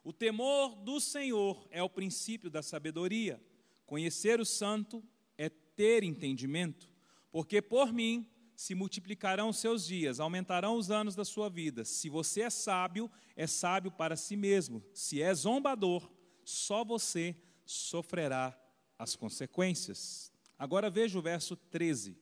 O 0.03 0.13
temor 0.13 0.75
do 0.75 0.99
Senhor 1.01 1.67
é 1.71 1.83
o 1.83 1.89
princípio 1.89 2.49
da 2.49 2.63
sabedoria. 2.63 3.41
Conhecer 3.85 4.39
o 4.39 4.45
santo 4.45 5.03
é 5.37 5.49
ter 5.49 6.03
entendimento, 6.03 6.89
porque 7.31 7.61
por 7.61 7.91
mim 7.91 8.29
se 8.55 8.73
multiplicarão 8.73 9.51
seus 9.51 9.85
dias, 9.85 10.19
aumentarão 10.19 10.77
os 10.77 10.89
anos 10.89 11.15
da 11.15 11.25
sua 11.25 11.49
vida. 11.49 11.83
Se 11.83 12.07
você 12.07 12.43
é 12.43 12.49
sábio, 12.49 13.11
é 13.35 13.45
sábio 13.45 13.91
para 13.91 14.15
si 14.15 14.37
mesmo. 14.37 14.81
Se 14.93 15.21
é 15.21 15.33
zombador, 15.33 16.09
só 16.45 16.85
você 16.85 17.35
sofrerá 17.65 18.57
as 18.98 19.15
consequências. 19.15 20.31
Agora 20.57 20.89
veja 20.89 21.17
o 21.19 21.22
verso 21.22 21.55
13. 21.55 22.17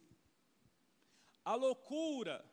A 1.46 1.56
loucura 1.56 2.44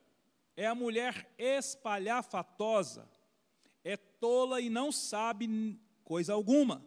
é 0.56 0.66
a 0.66 0.75
mulher 0.75 1.32
espalhafatosa, 1.38 3.09
é 3.85 3.97
tola 3.97 4.61
e 4.61 4.68
não 4.68 4.90
sabe 4.92 5.78
coisa 6.04 6.32
alguma. 6.35 6.85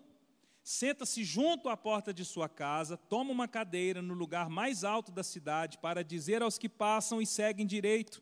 Senta-se 0.64 1.24
junto 1.24 1.68
à 1.68 1.76
porta 1.76 2.14
de 2.14 2.24
sua 2.24 2.48
casa, 2.48 2.96
toma 2.96 3.32
uma 3.32 3.48
cadeira 3.48 4.02
no 4.02 4.14
lugar 4.14 4.50
mais 4.50 4.84
alto 4.84 5.12
da 5.12 5.24
cidade 5.24 5.78
para 5.78 6.04
dizer 6.04 6.42
aos 6.42 6.58
que 6.58 6.70
passam 6.70 7.22
e 7.22 7.26
seguem 7.26 7.66
direito 7.66 8.22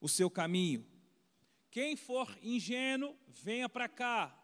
o 0.00 0.08
seu 0.08 0.30
caminho. 0.30 0.86
Quem 1.70 1.96
for 1.96 2.38
ingênuo, 2.42 3.16
venha 3.26 3.68
para 3.68 3.88
cá. 3.88 4.38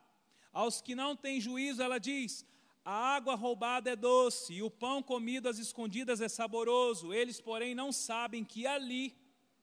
Aos 0.53 0.81
que 0.81 0.97
não 0.97 1.15
têm 1.15 1.41
juízo, 1.41 1.81
ela 1.81 1.99
diz: 1.99 2.45
a 2.85 3.15
água 3.15 3.35
roubada 3.35 3.91
é 3.91 3.97
doce 3.97 4.55
e 4.55 4.63
o 4.63 4.71
pão 4.71 5.03
comido 5.03 5.49
às 5.49 5.59
escondidas 5.59 6.21
é 6.21 6.29
saboroso. 6.29 7.13
Eles, 7.13 7.41
porém, 7.41 7.75
não 7.75 7.93
sabem 7.93 8.45
que 8.45 8.67
ali 8.67 9.15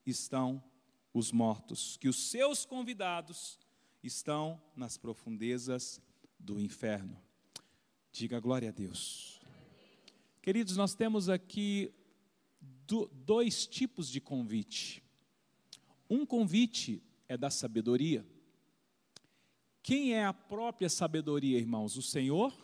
estão 0.06 0.62
os 1.12 1.32
mortos, 1.32 1.96
que 1.96 2.08
os 2.08 2.30
seus 2.30 2.64
convidados 2.64 3.58
estão 4.02 4.60
nas 4.76 4.96
profundezas 4.96 6.00
do 6.38 6.60
inferno. 6.60 7.20
Diga 8.12 8.38
glória 8.38 8.68
a 8.68 8.72
Deus. 8.72 9.40
Queridos, 10.40 10.76
nós 10.76 10.94
temos 10.94 11.28
aqui 11.28 11.92
dois 13.24 13.66
tipos 13.66 14.08
de 14.08 14.20
convite. 14.20 15.02
Um 16.08 16.24
convite 16.24 17.02
é 17.28 17.36
da 17.36 17.50
sabedoria. 17.50 18.26
Quem 19.82 20.14
é 20.14 20.24
a 20.24 20.32
própria 20.32 20.88
sabedoria, 20.88 21.58
irmãos? 21.58 21.96
O 21.96 22.02
Senhor 22.02 22.54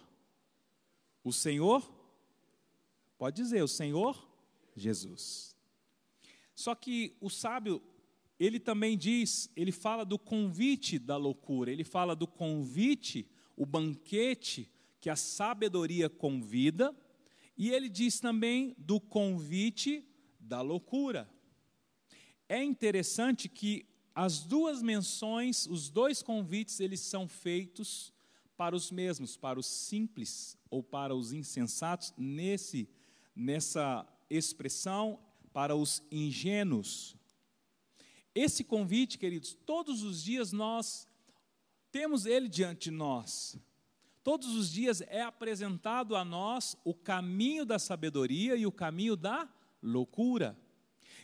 o 1.25 1.33
Senhor, 1.33 1.91
pode 3.17 3.43
dizer, 3.43 3.63
o 3.63 3.69
Senhor 3.69 4.31
Jesus. 4.77 5.57
Só 6.55 6.75
que 6.75 7.17
o 7.21 7.31
sábio, 7.31 7.83
ele 8.39 8.61
também 8.61 8.97
diz, 8.97 9.51
ele 9.57 9.73
fala 9.73 10.05
do 10.05 10.19
convite 10.19 10.99
da 10.99 11.17
loucura, 11.17 11.73
ele 11.73 11.83
fala 11.83 12.15
do 12.15 12.27
convite, 12.27 13.27
o 13.57 13.65
banquete 13.65 14.71
que 15.01 15.09
a 15.09 15.17
sabedoria 15.17 16.09
convida, 16.11 16.95
e 17.57 17.71
ele 17.71 17.89
diz 17.89 18.21
também 18.21 18.75
do 18.79 19.01
convite 19.01 20.07
da 20.39 20.61
loucura. 20.61 21.29
É 22.49 22.63
interessante 22.63 23.49
que 23.49 23.87
as 24.15 24.45
duas 24.45 24.83
menções, 24.83 25.67
os 25.67 25.89
dois 25.89 26.23
convites, 26.23 26.79
eles 26.81 27.01
são 27.01 27.27
feitos 27.27 28.13
para 28.57 28.75
os 28.75 28.91
mesmos, 28.91 29.37
para 29.37 29.59
os 29.59 29.67
simples 29.67 30.57
ou 30.71 30.83
para 30.83 31.15
os 31.15 31.33
insensatos, 31.33 32.13
nesse, 32.17 32.89
nessa 33.35 34.07
expressão, 34.31 35.19
para 35.53 35.75
os 35.75 36.03
ingênuos. 36.11 37.17
Esse 38.35 38.65
convite, 38.65 39.19
queridos, 39.19 39.55
todos 39.65 40.03
os 40.03 40.23
dias 40.23 40.53
nós 40.53 41.09
temos 41.93 42.27
ele 42.27 42.49
diante 42.49 42.91
de 42.91 42.91
nós. 42.91 43.57
Todos 44.25 44.57
os 44.57 44.73
dias 44.73 45.01
é 45.03 45.23
apresentado 45.23 46.17
a 46.17 46.25
nós 46.25 46.77
o 46.83 46.95
caminho 46.95 47.65
da 47.65 47.79
sabedoria 47.79 48.57
e 48.57 48.67
o 48.67 48.73
caminho 48.73 49.17
da 49.17 49.49
loucura. 49.83 50.59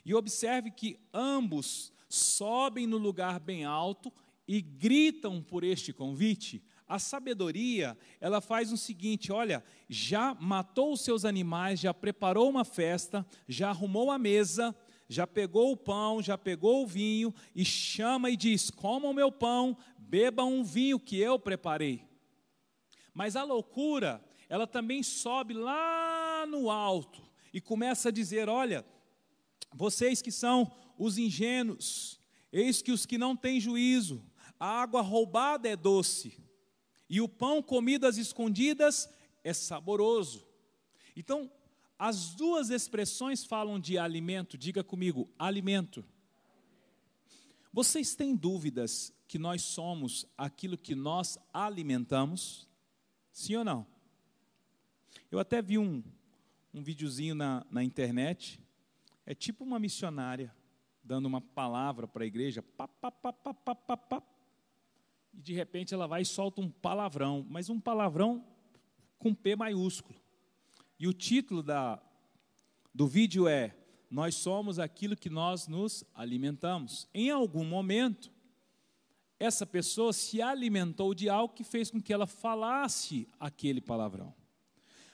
E 0.04 0.14
observe 0.14 0.70
que 0.70 1.00
ambos 1.12 1.92
sobem 2.08 2.86
no 2.86 2.98
lugar 2.98 3.40
bem 3.40 3.64
alto 3.64 4.12
e 4.46 4.60
gritam 4.60 5.42
por 5.42 5.64
este 5.64 5.92
convite. 5.92 6.62
A 6.90 6.98
sabedoria, 6.98 7.96
ela 8.20 8.40
faz 8.40 8.72
o 8.72 8.76
seguinte: 8.76 9.30
olha, 9.30 9.62
já 9.88 10.34
matou 10.34 10.92
os 10.92 11.02
seus 11.02 11.24
animais, 11.24 11.78
já 11.78 11.94
preparou 11.94 12.50
uma 12.50 12.64
festa, 12.64 13.24
já 13.46 13.68
arrumou 13.70 14.10
a 14.10 14.18
mesa, 14.18 14.74
já 15.08 15.24
pegou 15.24 15.70
o 15.70 15.76
pão, 15.76 16.20
já 16.20 16.36
pegou 16.36 16.82
o 16.82 16.86
vinho 16.88 17.32
e 17.54 17.64
chama 17.64 18.28
e 18.28 18.36
diz: 18.36 18.72
comam 18.72 19.12
o 19.12 19.14
meu 19.14 19.30
pão, 19.30 19.76
bebam 19.96 20.52
um 20.52 20.64
vinho 20.64 20.98
que 20.98 21.16
eu 21.16 21.38
preparei. 21.38 22.04
Mas 23.14 23.36
a 23.36 23.44
loucura, 23.44 24.20
ela 24.48 24.66
também 24.66 25.00
sobe 25.00 25.54
lá 25.54 26.44
no 26.44 26.72
alto 26.72 27.22
e 27.54 27.60
começa 27.60 28.08
a 28.08 28.12
dizer: 28.12 28.48
olha, 28.48 28.84
vocês 29.72 30.20
que 30.20 30.32
são 30.32 30.68
os 30.98 31.18
ingênuos, 31.18 32.18
eis 32.52 32.82
que 32.82 32.90
os 32.90 33.06
que 33.06 33.16
não 33.16 33.36
têm 33.36 33.60
juízo, 33.60 34.24
a 34.58 34.82
água 34.82 35.00
roubada 35.02 35.68
é 35.68 35.76
doce, 35.76 36.49
e 37.10 37.20
o 37.20 37.28
pão 37.28 37.60
comido 37.60 38.06
às 38.06 38.16
escondidas 38.16 39.12
é 39.42 39.52
saboroso. 39.52 40.46
Então, 41.16 41.50
as 41.98 42.34
duas 42.36 42.70
expressões 42.70 43.44
falam 43.44 43.80
de 43.80 43.98
alimento, 43.98 44.56
diga 44.56 44.84
comigo, 44.84 45.28
alimento. 45.36 46.04
Vocês 47.72 48.14
têm 48.14 48.36
dúvidas 48.36 49.12
que 49.26 49.40
nós 49.40 49.62
somos 49.62 50.24
aquilo 50.38 50.78
que 50.78 50.94
nós 50.94 51.36
alimentamos? 51.52 52.68
Sim 53.32 53.56
ou 53.56 53.64
não? 53.64 53.86
Eu 55.32 55.40
até 55.40 55.60
vi 55.60 55.78
um, 55.78 56.02
um 56.72 56.82
videozinho 56.82 57.34
na, 57.34 57.66
na 57.70 57.82
internet, 57.82 58.60
é 59.26 59.34
tipo 59.34 59.64
uma 59.64 59.80
missionária 59.80 60.54
dando 61.02 61.26
uma 61.26 61.40
palavra 61.40 62.06
para 62.06 62.22
a 62.22 62.26
igreja, 62.26 62.62
pá, 62.62 62.86
pá, 62.86 63.10
pá, 63.10 63.32
pá, 63.32 63.52
pá, 63.52 63.74
pá, 63.74 63.96
pá, 63.96 64.22
e 65.32 65.40
de 65.40 65.52
repente 65.54 65.94
ela 65.94 66.06
vai 66.06 66.22
e 66.22 66.26
solta 66.26 66.60
um 66.60 66.70
palavrão, 66.70 67.46
mas 67.48 67.68
um 67.68 67.80
palavrão 67.80 68.44
com 69.18 69.34
P 69.34 69.56
maiúsculo. 69.56 70.18
E 70.98 71.06
o 71.06 71.12
título 71.12 71.62
da, 71.62 72.00
do 72.94 73.06
vídeo 73.06 73.48
é 73.48 73.76
Nós 74.10 74.34
somos 74.34 74.78
aquilo 74.78 75.16
que 75.16 75.30
nós 75.30 75.66
nos 75.66 76.04
alimentamos. 76.14 77.08
Em 77.14 77.30
algum 77.30 77.64
momento, 77.64 78.30
essa 79.38 79.64
pessoa 79.64 80.12
se 80.12 80.42
alimentou 80.42 81.14
de 81.14 81.28
algo 81.28 81.54
que 81.54 81.64
fez 81.64 81.90
com 81.90 82.00
que 82.00 82.12
ela 82.12 82.26
falasse 82.26 83.26
aquele 83.38 83.80
palavrão. 83.80 84.34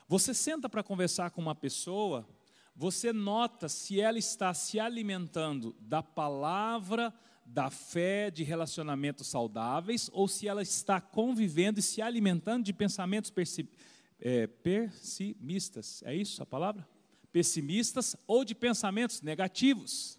Você 0.08 0.34
senta 0.34 0.68
para 0.68 0.82
conversar 0.82 1.30
com 1.30 1.40
uma 1.40 1.54
pessoa, 1.54 2.28
você 2.74 3.12
nota 3.12 3.68
se 3.68 4.00
ela 4.00 4.18
está 4.18 4.52
se 4.52 4.78
alimentando 4.78 5.74
da 5.80 6.02
palavra, 6.02 7.14
da 7.46 7.70
fé, 7.70 8.30
de 8.30 8.42
relacionamentos 8.42 9.28
saudáveis, 9.28 10.10
ou 10.12 10.26
se 10.26 10.48
ela 10.48 10.62
está 10.62 11.00
convivendo 11.00 11.78
e 11.78 11.82
se 11.82 12.02
alimentando 12.02 12.64
de 12.64 12.72
pensamentos 12.72 13.32
é, 14.18 14.46
pessimistas. 14.48 16.02
É 16.02 16.14
isso 16.14 16.42
a 16.42 16.46
palavra? 16.46 16.86
Pessimistas 17.30 18.16
ou 18.26 18.44
de 18.44 18.54
pensamentos 18.54 19.22
negativos. 19.22 20.18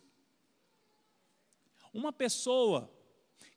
Uma 1.93 2.13
pessoa 2.13 2.93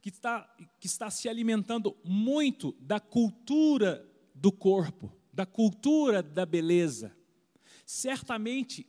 que 0.03 0.09
está, 0.09 0.53
que 0.81 0.87
está 0.87 1.11
se 1.11 1.29
alimentando 1.29 1.97
muito 2.03 2.73
da 2.81 2.99
cultura 2.99 4.07
do 4.35 4.51
corpo, 4.51 5.13
da 5.33 5.47
cultura 5.47 6.23
da 6.23 6.45
beleza. 6.45 7.15
Certamente 7.87 8.87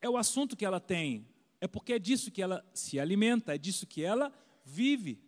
é 0.00 0.08
o 0.08 0.16
assunto 0.16 0.56
que 0.56 0.64
ela 0.64 0.80
tem, 0.80 1.28
é 1.62 1.68
porque 1.68 1.92
é 1.92 1.98
disso 2.00 2.32
que 2.32 2.42
ela 2.42 2.68
se 2.74 2.98
alimenta, 2.98 3.54
é 3.54 3.58
disso 3.58 3.86
que 3.86 4.02
ela 4.02 4.32
vive. 4.64 5.22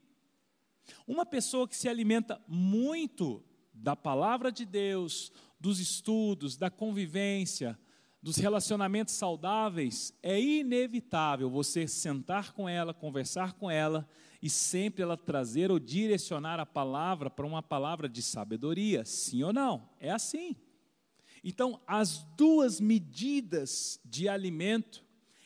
Uma 1.07 1.25
pessoa 1.25 1.69
que 1.69 1.77
se 1.77 1.89
alimenta 1.89 2.43
muito 2.49 3.41
da 3.73 3.95
palavra 3.95 4.51
de 4.51 4.67
Deus, 4.67 5.31
dos 5.61 5.79
estudos, 5.79 6.57
da 6.57 6.69
convivência, 6.69 7.79
dos 8.21 8.37
relacionamentos 8.37 9.15
saudáveis, 9.15 10.13
é 10.21 10.41
inevitável 10.41 11.49
você 11.49 11.87
sentar 11.87 12.53
com 12.53 12.69
ela, 12.69 12.93
conversar 12.93 13.53
com 13.53 13.71
ela 13.71 14.05
e 14.43 14.51
sempre 14.51 15.05
ela 15.05 15.17
trazer 15.17 15.71
ou 15.71 15.79
direcionar 15.79 16.59
a 16.59 16.67
palavra 16.67 17.31
para 17.31 17.47
uma 17.47 17.63
palavra 17.63 18.09
de 18.09 18.21
sabedoria, 18.21 19.05
sim 19.05 19.45
ou 19.45 19.53
não? 19.53 19.89
É 20.01 20.11
assim. 20.11 20.57
Então, 21.45 21.81
as 21.87 22.25
duas 22.37 22.81
medidas 22.81 24.01
de 24.05 24.29
alimento, 24.29 25.05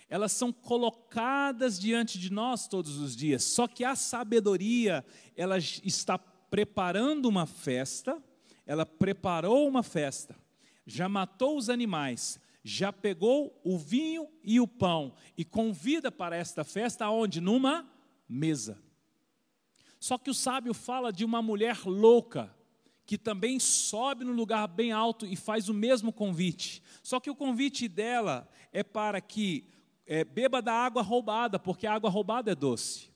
elas 0.09 0.33
são 0.33 0.53
colocadas 0.53 1.79
diante 1.79 2.19
de 2.19 2.33
nós 2.33 2.67
todos 2.67 2.99
os 2.99 3.15
dias. 3.15 3.45
Só 3.45 3.69
que 3.69 3.85
a 3.85 3.95
sabedoria, 3.95 5.05
ela 5.37 5.59
está 5.59 6.17
preparando 6.17 7.27
uma 7.27 7.47
festa, 7.47 8.23
ela 8.67 8.87
preparou 8.87 9.69
uma 9.69 9.83
festa, 9.83 10.35
já 10.87 11.09
matou 11.09 11.57
os 11.57 11.69
animais, 11.69 12.41
já 12.65 12.93
pegou 12.93 13.61
o 13.63 13.79
vinho 13.79 14.29
e 14.43 14.59
o 14.61 14.67
pão 14.67 15.15
e 15.37 15.45
convida 15.45 16.11
para 16.11 16.37
esta 16.37 16.65
festa 16.65 17.09
onde 17.11 17.41
numa 17.41 17.87
mesa. 18.29 18.79
Só 20.01 20.17
que 20.17 20.31
o 20.31 20.35
sábio 20.35 20.73
fala 20.73 21.13
de 21.13 21.25
uma 21.25 21.43
mulher 21.43 21.81
louca, 21.85 22.55
que 23.05 23.19
também 23.19 23.59
sobe 23.59 24.25
no 24.25 24.33
lugar 24.33 24.69
bem 24.69 24.93
alto 24.93 25.27
e 25.27 25.35
faz 25.35 25.69
o 25.69 25.75
mesmo 25.75 26.13
convite. 26.13 26.83
Só 27.03 27.19
que 27.19 27.31
o 27.31 27.35
convite 27.35 27.89
dela 27.89 28.49
é 28.71 28.83
para 28.83 29.21
que 29.21 29.67
é, 30.09 30.25
beba 30.25 30.63
da 30.63 30.73
água 30.73 31.03
roubada, 31.03 31.59
porque 31.59 31.87
a 31.87 31.93
água 31.93 32.09
roubada 32.09 32.51
é 32.51 32.55
doce. 32.55 33.11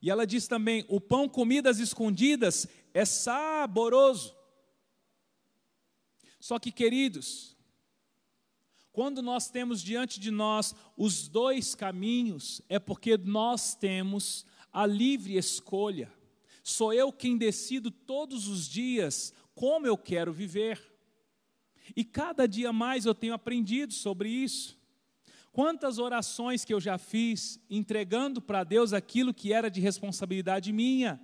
E 0.00 0.08
ela 0.08 0.24
diz 0.24 0.46
também: 0.46 0.84
o 0.88 1.00
pão 1.00 1.28
comidas 1.28 1.80
escondidas 1.80 2.68
é 2.94 3.04
saboroso. 3.04 4.34
Só 6.38 6.60
que, 6.60 6.70
queridos, 6.70 7.56
quando 8.92 9.20
nós 9.20 9.50
temos 9.50 9.82
diante 9.82 10.20
de 10.20 10.30
nós 10.30 10.76
os 10.96 11.26
dois 11.26 11.74
caminhos, 11.74 12.62
é 12.68 12.78
porque 12.78 13.16
nós 13.18 13.74
temos 13.74 14.46
a 14.72 14.86
livre 14.86 15.36
escolha. 15.36 16.12
Sou 16.62 16.92
eu 16.92 17.12
quem 17.12 17.36
decido 17.36 17.90
todos 17.90 18.46
os 18.46 18.68
dias 18.68 19.34
como 19.56 19.88
eu 19.88 19.98
quero 19.98 20.32
viver. 20.32 20.80
E 21.96 22.04
cada 22.04 22.46
dia 22.46 22.72
mais 22.72 23.06
eu 23.06 23.14
tenho 23.14 23.34
aprendido 23.34 23.92
sobre 23.92 24.28
isso. 24.28 24.78
Quantas 25.56 25.98
orações 25.98 26.66
que 26.66 26.74
eu 26.74 26.78
já 26.78 26.98
fiz 26.98 27.58
entregando 27.70 28.42
para 28.42 28.62
Deus 28.62 28.92
aquilo 28.92 29.32
que 29.32 29.54
era 29.54 29.70
de 29.70 29.80
responsabilidade 29.80 30.70
minha. 30.70 31.18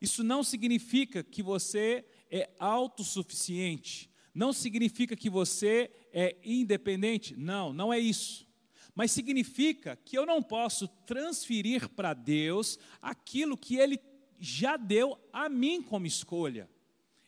Isso 0.00 0.24
não 0.24 0.42
significa 0.42 1.22
que 1.22 1.42
você 1.42 2.06
é 2.30 2.48
autossuficiente, 2.58 4.10
não 4.34 4.54
significa 4.54 5.14
que 5.14 5.28
você 5.28 5.90
é 6.14 6.34
independente. 6.42 7.36
Não, 7.36 7.74
não 7.74 7.92
é 7.92 7.98
isso 7.98 8.46
mas 8.94 9.10
significa 9.10 9.94
que 10.02 10.16
eu 10.16 10.24
não 10.24 10.42
posso 10.42 10.88
transferir 10.88 11.86
para 11.90 12.14
Deus 12.14 12.78
aquilo 13.02 13.54
que 13.54 13.76
Ele 13.76 14.00
já 14.40 14.78
deu 14.78 15.18
a 15.30 15.50
mim 15.50 15.82
como 15.82 16.06
escolha. 16.06 16.66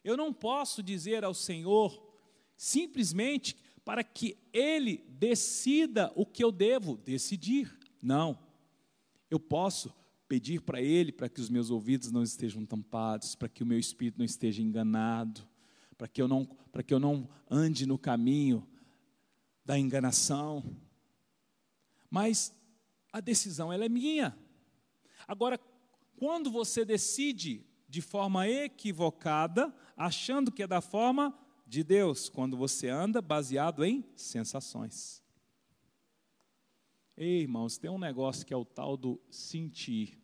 Eu 0.03 0.17
não 0.17 0.33
posso 0.33 0.83
dizer 0.83 1.23
ao 1.23 1.35
Senhor 1.35 2.03
simplesmente 2.57 3.55
para 3.89 4.05
que 4.05 4.37
Ele 4.53 5.03
decida 5.09 6.13
o 6.15 6.27
que 6.27 6.45
eu 6.45 6.53
devo 6.53 6.99
decidir. 6.99 7.75
Não. 8.03 8.39
Eu 9.31 9.41
posso 9.41 9.95
pedir 10.29 10.61
para 10.61 10.83
Ele 10.83 11.11
para 11.11 11.27
que 11.27 11.41
os 11.41 11.49
meus 11.49 11.71
ouvidos 11.71 12.13
não 12.13 12.23
estejam 12.23 12.67
tampados, 12.67 13.35
para 13.35 13.49
que 13.49 13.63
o 13.63 13.67
meu 13.67 13.79
espírito 13.79 14.19
não 14.19 14.27
esteja 14.27 14.61
enganado, 14.61 15.41
para 15.97 16.07
que 16.07 16.21
eu 16.21 16.29
não, 16.29 16.45
para 16.71 16.83
que 16.83 16.93
eu 16.93 17.01
não 17.01 17.27
ande 17.51 17.87
no 17.87 17.97
caminho 17.97 18.69
da 19.65 19.79
enganação 19.79 20.63
mas 22.11 22.55
a 23.11 23.21
decisão 23.21 23.73
ela 23.73 23.85
é 23.85 23.89
minha. 23.89 24.37
Agora, 25.27 25.59
quando 26.17 26.51
você 26.51 26.85
decide 26.85 27.67
de 27.89 28.03
forma 28.03 28.47
equivocada, 28.49 29.75
achando 29.97 30.53
que 30.53 30.63
é 30.63 30.67
da 30.67 30.81
forma 30.81 31.37
de 31.69 31.85
Deus, 31.85 32.31
quando 32.31 32.57
você 32.57 32.89
anda 32.89 33.21
baseado 33.21 33.85
em 33.85 34.03
sensações. 34.17 35.23
Ei, 37.15 37.43
irmãos, 37.43 37.77
tem 37.77 37.91
um 37.91 37.99
negócio 37.99 38.47
que 38.47 38.55
é 38.55 38.57
o 38.57 38.65
tal 38.65 38.97
do 38.97 39.21
sentir. 39.31 40.19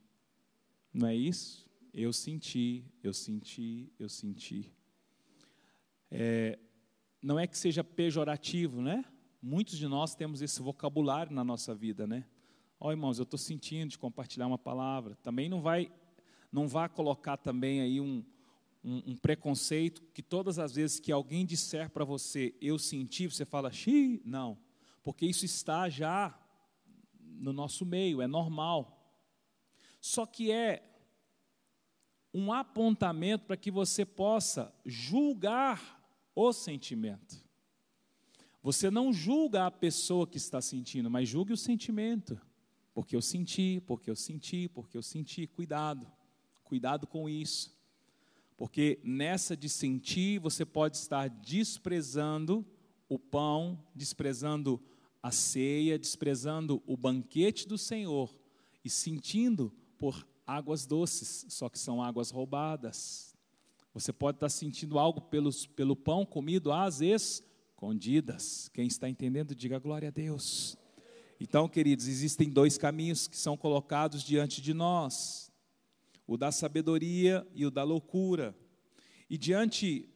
Não 0.92 1.06
é 1.06 1.14
isso? 1.14 1.68
Eu 1.92 2.14
senti, 2.14 2.82
eu 3.02 3.12
senti, 3.12 3.92
eu 3.98 4.08
senti. 4.08 4.72
É, 6.10 6.58
não 7.20 7.38
é 7.38 7.46
que 7.46 7.58
seja 7.58 7.84
pejorativo, 7.84 8.80
né? 8.80 9.04
Muitos 9.42 9.76
de 9.76 9.86
nós 9.86 10.14
temos 10.14 10.40
esse 10.40 10.62
vocabulário 10.62 11.34
na 11.34 11.44
nossa 11.44 11.74
vida, 11.74 12.06
né? 12.06 12.24
Ó, 12.80 12.88
oh, 12.88 12.90
irmãos, 12.90 13.18
eu 13.18 13.24
estou 13.24 13.38
sentindo 13.38 13.90
de 13.90 13.98
compartilhar 13.98 14.46
uma 14.46 14.56
palavra. 14.56 15.14
Também 15.16 15.48
não 15.50 15.60
vai, 15.60 15.92
não 16.50 16.66
vá 16.66 16.88
colocar 16.88 17.36
também 17.36 17.82
aí 17.82 18.00
um, 18.00 18.24
um, 18.84 19.12
um 19.12 19.16
preconceito 19.16 20.02
que 20.12 20.22
todas 20.22 20.58
as 20.58 20.74
vezes 20.74 21.00
que 21.00 21.10
alguém 21.10 21.46
disser 21.46 21.88
para 21.90 22.04
você, 22.04 22.54
eu 22.60 22.78
senti, 22.78 23.26
você 23.26 23.44
fala, 23.44 23.72
xiii, 23.72 24.20
não, 24.24 24.58
porque 25.02 25.24
isso 25.24 25.44
está 25.44 25.88
já 25.88 26.38
no 27.18 27.52
nosso 27.52 27.86
meio, 27.86 28.20
é 28.20 28.26
normal. 28.26 29.00
Só 30.00 30.26
que 30.26 30.52
é 30.52 30.82
um 32.32 32.52
apontamento 32.52 33.46
para 33.46 33.56
que 33.56 33.70
você 33.70 34.04
possa 34.04 34.74
julgar 34.84 36.02
o 36.34 36.52
sentimento. 36.52 37.42
Você 38.62 38.90
não 38.90 39.12
julga 39.12 39.66
a 39.66 39.70
pessoa 39.70 40.26
que 40.26 40.36
está 40.36 40.60
sentindo, 40.60 41.10
mas 41.10 41.28
julgue 41.28 41.52
o 41.52 41.56
sentimento. 41.56 42.40
Porque 42.92 43.14
eu 43.14 43.22
senti, 43.22 43.82
porque 43.86 44.10
eu 44.10 44.16
senti, 44.16 44.68
porque 44.68 44.96
eu 44.96 45.02
senti. 45.02 45.46
Cuidado, 45.46 46.10
cuidado 46.64 47.06
com 47.06 47.28
isso. 47.28 47.74
Porque 48.56 49.00
nessa 49.02 49.56
de 49.56 49.68
sentir, 49.68 50.38
você 50.38 50.64
pode 50.64 50.96
estar 50.96 51.28
desprezando 51.28 52.64
o 53.08 53.18
pão, 53.18 53.82
desprezando 53.94 54.80
a 55.22 55.30
ceia, 55.30 55.98
desprezando 55.98 56.82
o 56.86 56.96
banquete 56.96 57.66
do 57.66 57.78
Senhor 57.78 58.34
e 58.84 58.90
sentindo 58.90 59.72
por 59.98 60.26
águas 60.46 60.86
doces, 60.86 61.46
só 61.48 61.68
que 61.68 61.78
são 61.78 62.02
águas 62.02 62.30
roubadas. 62.30 63.34
Você 63.92 64.12
pode 64.12 64.36
estar 64.36 64.48
sentindo 64.48 64.98
algo 64.98 65.20
pelos, 65.20 65.66
pelo 65.66 65.96
pão 65.96 66.26
comido 66.26 66.72
às 66.72 67.00
escondidas. 67.00 68.68
Quem 68.74 68.86
está 68.86 69.08
entendendo, 69.08 69.54
diga 69.54 69.78
glória 69.78 70.08
a 70.08 70.12
Deus. 70.12 70.76
Então, 71.40 71.68
queridos, 71.68 72.08
existem 72.08 72.50
dois 72.50 72.76
caminhos 72.76 73.26
que 73.26 73.36
são 73.36 73.56
colocados 73.56 74.22
diante 74.22 74.60
de 74.60 74.74
nós: 74.74 75.43
o 76.26 76.36
da 76.36 76.50
sabedoria 76.50 77.46
e 77.54 77.66
o 77.66 77.70
da 77.70 77.82
loucura. 77.82 78.56
E 79.28 79.36
diante 79.36 80.08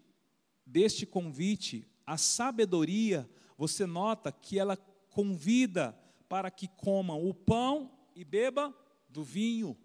deste 0.65 1.07
convite, 1.07 1.87
a 2.07 2.17
sabedoria, 2.17 3.29
você 3.57 3.87
nota 3.87 4.31
que 4.33 4.59
ela 4.59 4.77
convida 5.11 5.99
para 6.29 6.51
que 6.51 6.69
comam 6.69 7.27
o 7.29 7.35
pão 7.35 7.91
e 8.15 8.25
beba 8.25 8.75
do 9.09 9.23
vinho. 9.23 9.77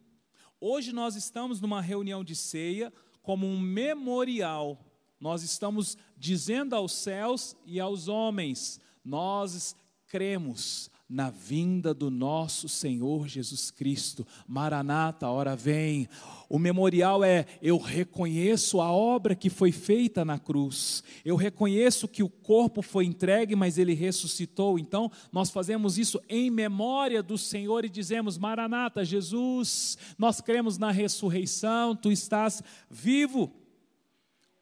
Hoje 0.59 0.93
nós 0.93 1.15
estamos 1.15 1.59
numa 1.59 1.81
reunião 1.81 2.23
de 2.23 2.35
ceia 2.35 2.91
como 3.21 3.47
um 3.47 3.59
memorial. 3.59 4.79
Nós 5.19 5.43
estamos 5.43 5.97
dizendo 6.17 6.75
aos 6.75 6.91
céus 6.91 7.55
e 7.65 7.79
aos 7.79 8.07
homens: 8.07 8.79
nós 9.03 9.75
cremos 10.07 10.89
na 11.09 11.29
vinda 11.29 11.93
do 11.93 12.09
nosso 12.09 12.67
Senhor 12.67 13.27
Jesus 13.27 13.69
Cristo. 13.69 14.25
Maranata, 14.47 15.27
hora 15.27 15.55
vem. 15.55 16.07
O 16.49 16.57
memorial 16.57 17.23
é: 17.23 17.45
eu 17.61 17.77
reconheço 17.77 18.81
a 18.81 18.91
obra 18.91 19.35
que 19.35 19.49
foi 19.49 19.71
feita 19.71 20.23
na 20.23 20.39
cruz, 20.39 21.03
eu 21.23 21.35
reconheço 21.35 22.07
que 22.07 22.23
o 22.23 22.29
corpo 22.29 22.81
foi 22.81 23.05
entregue, 23.05 23.55
mas 23.55 23.77
ele 23.77 23.93
ressuscitou. 23.93 24.79
Então, 24.79 25.11
nós 25.31 25.49
fazemos 25.49 25.97
isso 25.97 26.21
em 26.29 26.49
memória 26.49 27.21
do 27.21 27.37
Senhor 27.37 27.85
e 27.85 27.89
dizemos: 27.89 28.37
Maranata, 28.37 29.03
Jesus, 29.05 29.97
nós 30.17 30.41
cremos 30.41 30.77
na 30.77 30.91
ressurreição, 30.91 31.95
tu 31.95 32.11
estás 32.11 32.63
vivo. 32.89 33.51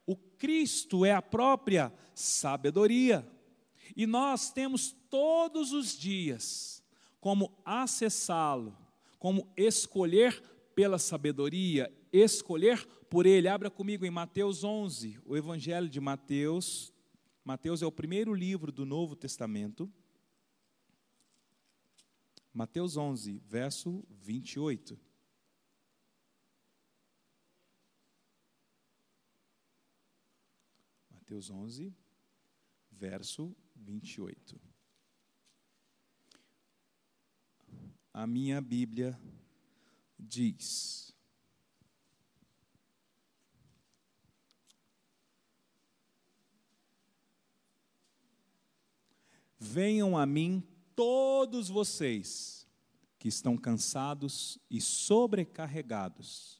O 0.05 0.15
Cristo 0.15 1.05
é 1.05 1.13
a 1.13 1.21
própria 1.21 1.93
sabedoria. 2.13 3.25
E 3.95 4.05
nós 4.05 4.51
temos 4.51 4.95
todos 5.09 5.71
os 5.73 5.97
dias 5.97 6.83
como 7.19 7.55
acessá-lo, 7.63 8.75
como 9.19 9.51
escolher 9.55 10.41
pela 10.73 10.97
sabedoria, 10.97 11.93
escolher 12.11 12.85
por 13.09 13.25
ele. 13.25 13.47
Abra 13.47 13.69
comigo 13.69 14.05
em 14.05 14.09
Mateus 14.09 14.63
11, 14.63 15.19
o 15.25 15.37
Evangelho 15.37 15.87
de 15.87 15.99
Mateus. 15.99 16.93
Mateus 17.43 17.81
é 17.81 17.85
o 17.85 17.91
primeiro 17.91 18.33
livro 18.33 18.71
do 18.71 18.85
Novo 18.85 19.15
Testamento. 19.15 19.91
Mateus 22.53 22.97
11, 22.97 23.39
verso 23.45 24.03
28. 24.09 24.99
Mateus 31.11 31.49
11, 31.49 31.93
verso 32.91 33.45
28. 33.45 33.70
A 38.13 38.27
minha 38.27 38.59
Bíblia 38.61 39.19
diz: 40.19 41.13
Venham 49.57 50.17
a 50.17 50.25
mim 50.25 50.63
todos 50.95 51.69
vocês 51.69 52.67
que 53.19 53.27
estão 53.27 53.55
cansados 53.55 54.57
e 54.69 54.81
sobrecarregados, 54.81 56.59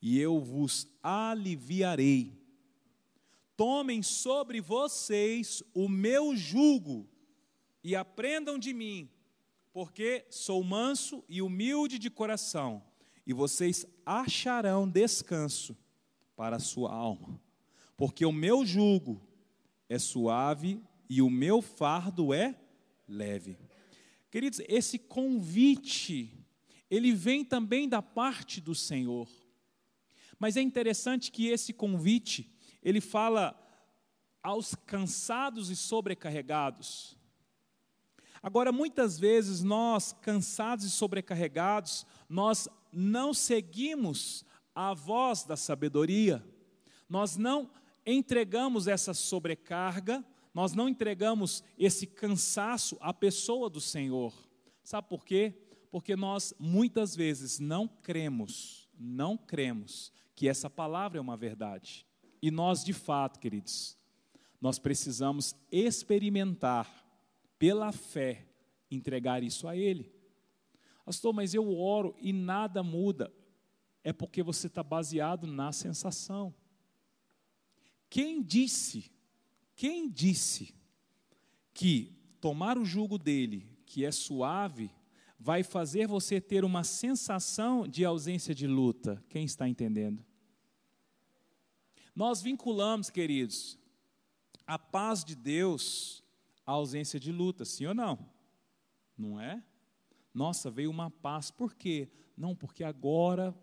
e 0.00 0.18
eu 0.18 0.40
vos 0.40 0.88
aliviarei. 1.02 2.39
Tomem 3.60 4.02
sobre 4.02 4.58
vocês 4.58 5.62
o 5.74 5.86
meu 5.86 6.34
jugo 6.34 7.06
e 7.84 7.94
aprendam 7.94 8.58
de 8.58 8.72
mim, 8.72 9.06
porque 9.70 10.24
sou 10.30 10.64
manso 10.64 11.22
e 11.28 11.42
humilde 11.42 11.98
de 11.98 12.08
coração, 12.08 12.82
e 13.26 13.34
vocês 13.34 13.84
acharão 14.06 14.88
descanso 14.88 15.76
para 16.34 16.56
a 16.56 16.58
sua 16.58 16.90
alma, 16.90 17.38
porque 17.98 18.24
o 18.24 18.32
meu 18.32 18.64
jugo 18.64 19.20
é 19.90 19.98
suave 19.98 20.82
e 21.06 21.20
o 21.20 21.28
meu 21.28 21.60
fardo 21.60 22.32
é 22.32 22.58
leve. 23.06 23.58
Queridos, 24.30 24.62
esse 24.70 24.98
convite, 24.98 26.34
ele 26.90 27.12
vem 27.12 27.44
também 27.44 27.86
da 27.86 28.00
parte 28.00 28.58
do 28.58 28.74
Senhor. 28.74 29.28
Mas 30.38 30.56
é 30.56 30.62
interessante 30.62 31.30
que 31.30 31.48
esse 31.48 31.74
convite, 31.74 32.49
ele 32.82 33.00
fala 33.00 33.56
aos 34.42 34.74
cansados 34.74 35.70
e 35.70 35.76
sobrecarregados. 35.76 37.16
Agora, 38.42 38.72
muitas 38.72 39.18
vezes 39.18 39.62
nós, 39.62 40.12
cansados 40.22 40.84
e 40.86 40.90
sobrecarregados, 40.90 42.06
nós 42.28 42.68
não 42.90 43.34
seguimos 43.34 44.44
a 44.74 44.94
voz 44.94 45.44
da 45.44 45.56
sabedoria, 45.56 46.42
nós 47.08 47.36
não 47.36 47.70
entregamos 48.06 48.86
essa 48.86 49.12
sobrecarga, 49.12 50.24
nós 50.54 50.72
não 50.72 50.88
entregamos 50.88 51.62
esse 51.78 52.06
cansaço 52.06 52.96
à 53.00 53.12
pessoa 53.12 53.68
do 53.68 53.80
Senhor. 53.80 54.32
Sabe 54.82 55.08
por 55.08 55.24
quê? 55.24 55.54
Porque 55.90 56.16
nós 56.16 56.54
muitas 56.58 57.14
vezes 57.14 57.58
não 57.58 57.86
cremos, 57.86 58.88
não 58.98 59.36
cremos 59.36 60.12
que 60.34 60.48
essa 60.48 60.70
palavra 60.70 61.18
é 61.18 61.20
uma 61.20 61.36
verdade. 61.36 62.06
E 62.42 62.50
nós, 62.50 62.84
de 62.84 62.92
fato, 62.92 63.38
queridos, 63.38 63.98
nós 64.60 64.78
precisamos 64.78 65.54
experimentar, 65.70 66.98
pela 67.58 67.92
fé, 67.92 68.46
entregar 68.90 69.42
isso 69.42 69.68
a 69.68 69.76
Ele. 69.76 70.10
Pastor, 71.04 71.34
mas 71.34 71.54
eu 71.54 71.76
oro 71.76 72.14
e 72.18 72.32
nada 72.32 72.82
muda. 72.82 73.32
É 74.02 74.12
porque 74.12 74.42
você 74.42 74.66
está 74.66 74.82
baseado 74.82 75.46
na 75.46 75.72
sensação. 75.72 76.54
Quem 78.08 78.42
disse, 78.42 79.12
quem 79.76 80.08
disse 80.08 80.74
que 81.74 82.16
tomar 82.40 82.78
o 82.78 82.84
jugo 82.84 83.18
dele, 83.18 83.68
que 83.84 84.04
é 84.04 84.10
suave, 84.10 84.90
vai 85.38 85.62
fazer 85.62 86.06
você 86.06 86.40
ter 86.40 86.64
uma 86.64 86.82
sensação 86.82 87.86
de 87.86 88.04
ausência 88.04 88.54
de 88.54 88.66
luta? 88.66 89.22
Quem 89.28 89.44
está 89.44 89.68
entendendo? 89.68 90.24
Nós 92.14 92.42
vinculamos, 92.42 93.10
queridos, 93.10 93.78
a 94.66 94.78
paz 94.78 95.24
de 95.24 95.34
Deus 95.34 96.22
à 96.66 96.72
ausência 96.72 97.18
de 97.18 97.32
luta, 97.32 97.64
sim 97.64 97.86
ou 97.86 97.94
não? 97.94 98.18
Não 99.16 99.40
é? 99.40 99.62
Nossa, 100.32 100.70
veio 100.70 100.90
uma 100.90 101.10
paz, 101.10 101.50
por 101.50 101.74
quê? 101.74 102.10
Não, 102.36 102.54
porque 102.54 102.84
agora 102.84 103.54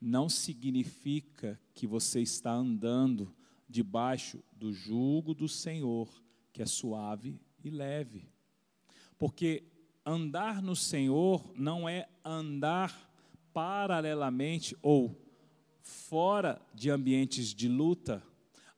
não 0.00 0.28
significa 0.28 1.60
que 1.72 1.86
você 1.86 2.20
está 2.20 2.52
andando 2.52 3.34
debaixo 3.68 4.42
do 4.52 4.72
jugo 4.72 5.34
do 5.34 5.48
Senhor, 5.48 6.08
que 6.52 6.62
é 6.62 6.66
suave 6.66 7.40
e 7.62 7.70
leve. 7.70 8.28
Porque 9.18 9.64
andar 10.04 10.62
no 10.62 10.76
Senhor 10.76 11.52
não 11.56 11.88
é 11.88 12.08
andar 12.24 13.10
paralelamente 13.52 14.76
ou 14.82 15.23
fora 15.84 16.60
de 16.74 16.90
ambientes 16.90 17.54
de 17.54 17.68
luta. 17.68 18.22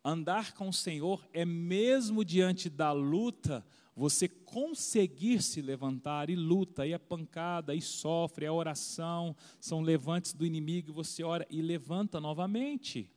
Andar 0.04 0.52
com 0.52 0.68
o 0.68 0.72
Senhor 0.72 1.26
é 1.32 1.44
mesmo 1.44 2.24
diante 2.24 2.68
da 2.68 2.92
luta, 2.92 3.64
você 3.94 4.28
conseguir 4.28 5.42
se 5.42 5.62
levantar 5.62 6.28
e 6.28 6.36
luta, 6.36 6.86
e 6.86 6.92
a 6.92 6.98
pancada, 6.98 7.74
e 7.74 7.80
sofre, 7.80 8.44
a 8.44 8.52
oração, 8.52 9.34
são 9.58 9.80
levantes 9.80 10.32
do 10.34 10.44
inimigo, 10.44 10.90
e 10.90 10.94
você 10.94 11.24
ora 11.24 11.46
e 11.48 11.62
levanta 11.62 12.20
novamente. 12.20 13.10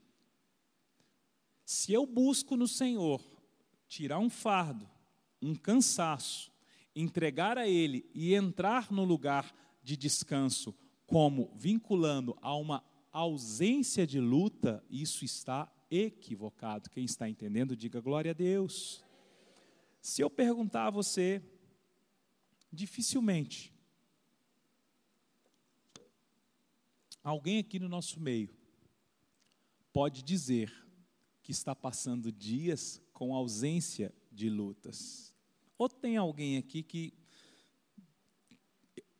Se 1.66 1.92
eu 1.92 2.06
busco 2.06 2.56
no 2.56 2.68
Senhor 2.68 3.22
tirar 3.88 4.20
um 4.20 4.30
fardo, 4.30 4.90
um 5.42 5.54
cansaço, 5.54 6.52
entregar 6.96 7.58
a 7.58 7.68
Ele 7.68 8.10
e 8.14 8.34
entrar 8.34 8.92
no 8.92 9.04
lugar 9.04 9.54
de 9.84 9.98
descanso, 9.98 10.76
como 11.06 11.52
vinculando 11.56 12.38
a 12.42 12.56
uma 12.56 12.84
ausência 13.12 14.06
de 14.06 14.20
luta, 14.20 14.84
isso 14.90 15.26
está 15.26 15.72
equivocado. 15.90 16.90
Quem 16.90 17.04
está 17.04 17.30
entendendo, 17.30 17.76
diga 17.76 18.00
glória 18.00 18.32
a 18.32 18.34
Deus. 18.34 19.04
Se 20.02 20.22
eu 20.22 20.30
perguntar 20.30 20.88
a 20.88 20.92
você, 20.92 21.42
dificilmente, 22.72 23.74
alguém 27.24 27.60
aqui 27.60 27.80
no 27.80 27.90
nosso 27.90 28.20
meio 28.20 28.50
pode 29.92 30.24
dizer 30.24 30.72
que 31.42 31.52
está 31.52 31.76
passando 31.76 32.32
dias 32.32 33.02
com 33.12 33.34
ausência 33.34 34.14
de 34.32 34.50
lutas. 34.50 35.36
Ou 35.78 35.90
tem 35.90 36.16
alguém 36.16 36.58
aqui 36.58 36.84
que 36.84 37.14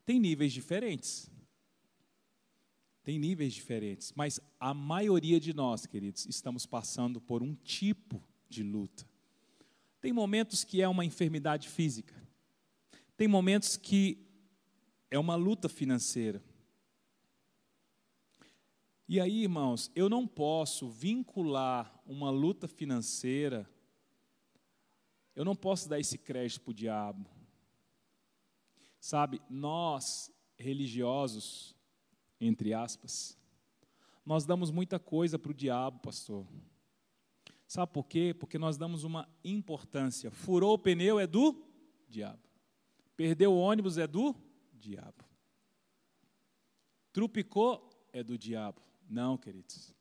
tem 0.06 0.20
níveis 0.20 0.54
diferentes. 0.54 1.30
Tem 3.10 3.18
níveis 3.18 3.56
diferentes, 3.56 4.14
mas 4.16 4.40
a 4.60 4.72
maioria 4.72 5.40
de 5.40 5.52
nós, 5.52 5.88
queridos, 5.88 6.28
estamos 6.28 6.68
passando 6.68 7.20
por 7.20 7.42
um 7.42 7.56
tipo 7.56 8.24
de 8.48 8.62
luta. 8.62 9.04
Tem 10.00 10.14
momentos 10.14 10.64
que 10.64 10.80
é 10.80 10.88
uma 10.88 11.04
enfermidade 11.04 11.68
física. 11.70 12.14
Tem 13.18 13.28
momentos 13.28 13.76
que 13.76 14.28
é 15.10 15.18
uma 15.18 15.34
luta 15.34 15.68
financeira. 15.68 16.40
E 19.08 19.20
aí, 19.20 19.42
irmãos, 19.42 19.90
eu 19.96 20.08
não 20.08 20.28
posso 20.28 20.88
vincular 20.88 22.00
uma 22.06 22.30
luta 22.30 22.68
financeira, 22.68 23.68
eu 25.36 25.44
não 25.44 25.56
posso 25.56 25.90
dar 25.90 26.00
esse 26.00 26.20
crédito 26.20 26.62
para 26.62 26.70
o 26.70 26.76
diabo. 26.76 27.28
Sabe, 29.00 29.42
nós, 29.50 30.32
religiosos, 30.60 31.76
entre 32.40 32.74
aspas, 32.74 33.38
nós 34.26 34.46
damos 34.46 34.72
muita 34.72 35.00
coisa 35.00 35.40
para 35.40 35.52
o 35.52 35.54
diabo, 35.54 36.00
pastor. 36.00 36.46
Sabe 37.68 37.92
por 37.92 38.08
quê? 38.08 38.36
Porque 38.38 38.58
nós 38.58 38.78
damos 38.78 39.04
uma 39.04 39.28
importância. 39.44 40.32
Furou 40.32 40.74
o 40.74 40.80
pneu 40.80 41.20
é 41.20 41.28
do 41.28 41.64
diabo. 42.08 42.42
Perdeu 43.16 43.54
o 43.54 43.58
ônibus 43.58 43.98
é 43.98 44.08
do 44.08 44.36
diabo. 44.74 45.24
Trupicou 47.12 47.90
é 48.14 48.24
do 48.24 48.38
diabo. 48.38 48.82
Não, 49.10 49.38
queridos. 49.38 49.94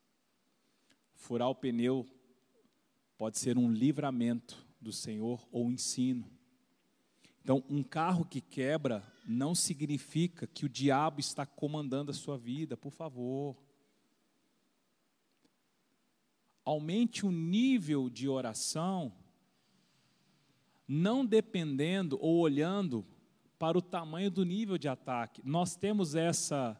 Furar 1.13 1.49
o 1.49 1.55
pneu 1.55 2.05
pode 3.17 3.37
ser 3.37 3.57
um 3.57 3.71
livramento 3.71 4.65
do 4.79 4.93
Senhor 4.93 5.45
ou 5.51 5.65
um 5.65 5.71
ensino. 5.71 6.25
Então, 7.41 7.63
um 7.69 7.81
carro 7.81 8.25
que 8.25 8.41
quebra 8.41 9.03
não 9.25 9.55
significa 9.55 10.47
que 10.47 10.65
o 10.65 10.69
diabo 10.69 11.19
está 11.19 11.45
comandando 11.45 12.11
a 12.11 12.13
sua 12.13 12.37
vida, 12.37 12.75
por 12.75 12.91
favor. 12.91 13.57
aumente 16.69 17.25
o 17.25 17.31
nível 17.31 18.09
de 18.11 18.29
oração, 18.29 19.11
não 20.87 21.25
dependendo 21.25 22.17
ou 22.21 22.37
olhando 22.37 23.05
para 23.57 23.77
o 23.77 23.81
tamanho 23.81 24.29
do 24.29 24.45
nível 24.45 24.77
de 24.77 24.87
ataque. 24.87 25.41
Nós 25.43 25.75
temos 25.75 26.13
essa 26.13 26.79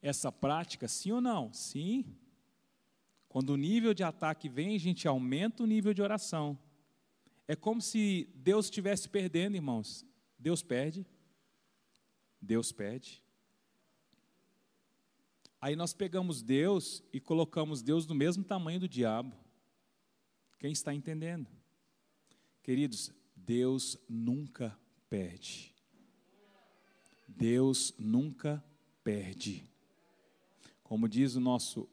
essa 0.00 0.32
prática, 0.32 0.88
sim 0.88 1.12
ou 1.12 1.20
não? 1.20 1.52
Sim. 1.52 2.16
Quando 3.28 3.50
o 3.50 3.56
nível 3.56 3.94
de 3.94 4.02
ataque 4.02 4.48
vem, 4.48 4.74
a 4.74 4.80
gente 4.80 5.06
aumenta 5.06 5.62
o 5.62 5.66
nível 5.66 5.94
de 5.94 6.02
oração. 6.02 6.58
É 7.46 7.56
como 7.56 7.80
se 7.80 8.28
Deus 8.34 8.66
estivesse 8.66 9.08
perdendo, 9.08 9.56
irmãos. 9.56 10.06
Deus 10.38 10.62
perde. 10.62 11.06
Deus 12.40 12.72
perde. 12.72 13.22
Aí 15.60 15.76
nós 15.76 15.94
pegamos 15.94 16.42
Deus 16.42 17.04
e 17.12 17.20
colocamos 17.20 17.82
Deus 17.82 18.04
do 18.04 18.14
mesmo 18.14 18.42
tamanho 18.42 18.80
do 18.80 18.88
diabo. 18.88 19.36
Quem 20.58 20.72
está 20.72 20.92
entendendo? 20.92 21.48
Queridos, 22.62 23.12
Deus 23.36 23.96
nunca 24.08 24.76
perde. 25.08 25.72
Deus 27.28 27.94
nunca 27.98 28.62
perde. 29.04 29.64
Como 30.82 31.08
diz 31.08 31.34
o 31.34 31.40
nosso 31.40 31.88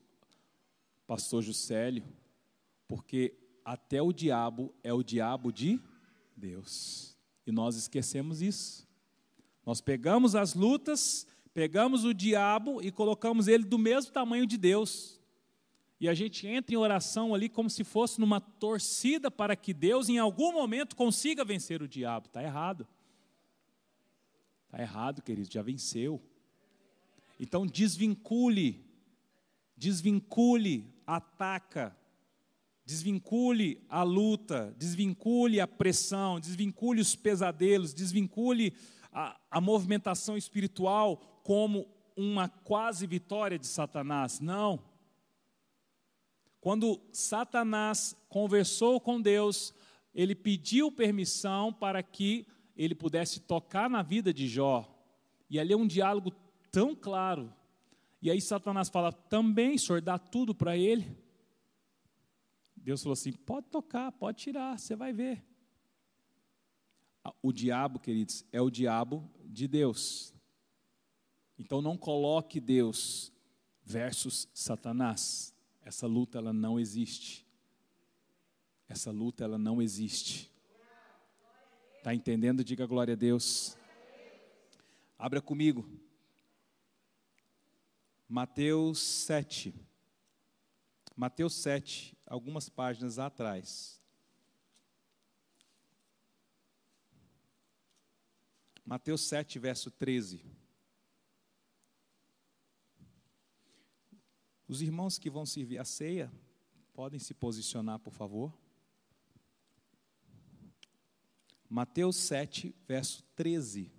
pastor 1.05 1.41
Juscelio, 1.41 2.03
porque 2.87 3.35
até 3.73 4.01
o 4.01 4.11
diabo 4.11 4.73
é 4.83 4.93
o 4.93 5.03
diabo 5.03 5.51
de 5.51 5.79
Deus. 6.35 7.17
E 7.45 7.51
nós 7.51 7.75
esquecemos 7.75 8.41
isso. 8.41 8.87
Nós 9.65 9.81
pegamos 9.81 10.35
as 10.35 10.53
lutas 10.53 11.27
Pegamos 11.53 12.05
o 12.05 12.13
diabo 12.13 12.81
e 12.81 12.91
colocamos 12.91 13.47
ele 13.47 13.63
do 13.63 13.77
mesmo 13.77 14.11
tamanho 14.11 14.45
de 14.45 14.57
Deus. 14.57 15.19
E 15.99 16.07
a 16.07 16.13
gente 16.13 16.47
entra 16.47 16.73
em 16.73 16.77
oração 16.77 17.35
ali 17.35 17.49
como 17.49 17.69
se 17.69 17.83
fosse 17.83 18.19
numa 18.19 18.39
torcida 18.39 19.29
para 19.29 19.55
que 19.55 19.73
Deus 19.73 20.07
em 20.07 20.17
algum 20.17 20.53
momento 20.53 20.95
consiga 20.95 21.43
vencer 21.43 21.81
o 21.81 21.87
diabo. 21.87 22.27
Está 22.27 22.41
errado. 22.41 22.87
Está 24.65 24.81
errado, 24.81 25.21
querido, 25.21 25.51
já 25.51 25.61
venceu. 25.61 26.21
Então 27.39 27.65
desvincule, 27.65 28.85
desvincule, 29.75 30.93
ataca, 31.05 31.93
desvincule 32.89 33.85
a 33.87 34.01
luta, 34.01 34.73
desvincule 34.75 35.59
a 35.59 35.67
pressão, 35.67 36.39
desvincule 36.39 36.99
os 36.99 37.15
pesadelos, 37.15 37.93
desvincule 37.93 38.73
a, 39.13 39.39
a 39.51 39.61
movimentação 39.61 40.35
espiritual 40.35 41.17
como 41.43 41.87
uma 42.17 42.49
quase 42.49 43.05
vitória 43.05 43.59
de 43.59 43.67
Satanás. 43.67 44.39
Não. 44.39 44.83
Quando 46.59 46.99
Satanás 47.13 48.15
conversou 48.27 48.99
com 48.99 49.21
Deus, 49.21 49.71
ele 50.11 50.33
pediu 50.33 50.91
permissão 50.91 51.71
para 51.71 52.01
que 52.01 52.47
ele 52.75 52.95
pudesse 52.95 53.39
tocar 53.39 53.87
na 53.87 54.01
vida 54.01 54.33
de 54.33 54.47
Jó. 54.47 54.91
E 55.47 55.59
ali 55.59 55.73
é 55.73 55.77
um 55.77 55.85
diálogo 55.85 56.31
tão 56.71 56.95
claro. 56.95 57.53
E 58.19 58.31
aí 58.31 58.41
Satanás 58.41 58.89
fala: 58.89 59.11
também, 59.11 59.77
senhor, 59.77 60.01
dá 60.01 60.17
tudo 60.17 60.55
para 60.55 60.75
ele. 60.75 61.28
Deus 62.89 63.03
falou 63.03 63.13
assim: 63.13 63.31
pode 63.31 63.67
tocar, 63.67 64.11
pode 64.11 64.39
tirar, 64.39 64.79
você 64.79 64.95
vai 64.95 65.13
ver. 65.13 65.45
O 67.39 67.53
diabo, 67.53 67.99
queridos, 67.99 68.43
é 68.51 68.59
o 68.59 68.71
diabo 68.71 69.29
de 69.45 69.67
Deus. 69.67 70.33
Então 71.55 71.83
não 71.83 71.95
coloque 71.95 72.59
Deus 72.59 73.31
versus 73.83 74.49
Satanás. 74.55 75.53
Essa 75.83 76.07
luta 76.07 76.39
ela 76.39 76.51
não 76.51 76.79
existe. 76.79 77.45
Essa 78.87 79.11
luta 79.11 79.43
ela 79.43 79.59
não 79.59 79.79
existe. 79.83 80.51
Está 81.97 82.15
entendendo? 82.15 82.63
Diga 82.63 82.87
glória 82.87 83.13
a 83.13 83.17
Deus. 83.17 83.77
Abra 85.15 85.39
comigo. 85.39 85.87
Mateus 88.27 88.97
7. 88.97 89.75
Mateus 91.15 91.53
7, 91.55 92.15
algumas 92.29 92.69
páginas 92.69 93.17
atrás. 93.17 93.99
Mateus 98.85 99.21
7, 99.21 99.57
verso 99.57 99.89
13. 99.89 100.45
Os 104.67 104.81
irmãos 104.83 105.17
que 105.17 105.29
vão 105.29 105.45
servir 105.45 105.79
a 105.79 105.85
ceia, 105.85 106.31
podem 106.93 107.19
se 107.19 107.33
posicionar, 107.33 107.97
por 107.97 108.13
favor. 108.13 108.55
Mateus 111.67 112.15
7, 112.15 112.75
verso 112.87 113.23
13. 113.35 113.91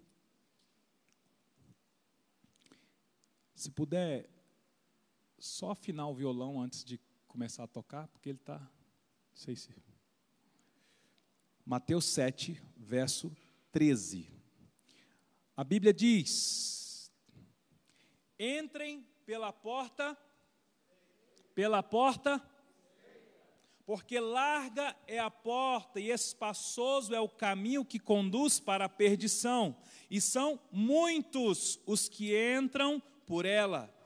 Se 3.54 3.70
puder, 3.70 4.28
só 5.38 5.72
afinar 5.72 6.06
o 6.08 6.14
violão 6.14 6.60
antes 6.60 6.84
de 6.84 6.98
começar 7.30 7.62
a 7.62 7.68
tocar, 7.68 8.08
porque 8.08 8.28
ele 8.28 8.38
está. 8.38 8.58
Não 8.58 9.36
sei 9.36 9.54
se. 9.54 9.70
Mateus 11.64 12.04
7, 12.06 12.60
verso 12.76 13.34
13. 13.70 14.28
A 15.56 15.62
Bíblia 15.62 15.94
diz: 15.94 17.12
entrem 18.36 19.06
pela 19.24 19.52
porta, 19.52 20.18
pela 21.54 21.84
porta, 21.84 22.42
porque 23.86 24.18
larga 24.18 24.96
é 25.06 25.20
a 25.20 25.30
porta 25.30 26.00
e 26.00 26.10
espaçoso 26.10 27.14
é 27.14 27.20
o 27.20 27.28
caminho 27.28 27.84
que 27.84 28.00
conduz 28.00 28.58
para 28.58 28.86
a 28.86 28.88
perdição, 28.88 29.76
e 30.10 30.20
são 30.20 30.60
muitos 30.72 31.78
os 31.86 32.08
que 32.08 32.34
entram 32.56 33.00
por 33.24 33.44
ela. 33.44 33.99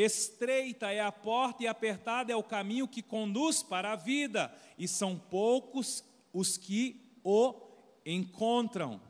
Estreita 0.00 0.90
é 0.90 1.00
a 1.00 1.12
porta 1.12 1.62
e 1.62 1.66
apertado 1.66 2.32
é 2.32 2.36
o 2.36 2.42
caminho 2.42 2.88
que 2.88 3.02
conduz 3.02 3.62
para 3.62 3.92
a 3.92 3.96
vida, 3.96 4.52
e 4.78 4.88
são 4.88 5.18
poucos 5.18 6.02
os 6.32 6.56
que 6.56 7.00
o 7.22 7.54
encontram. 8.06 9.00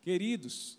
Queridos, 0.00 0.78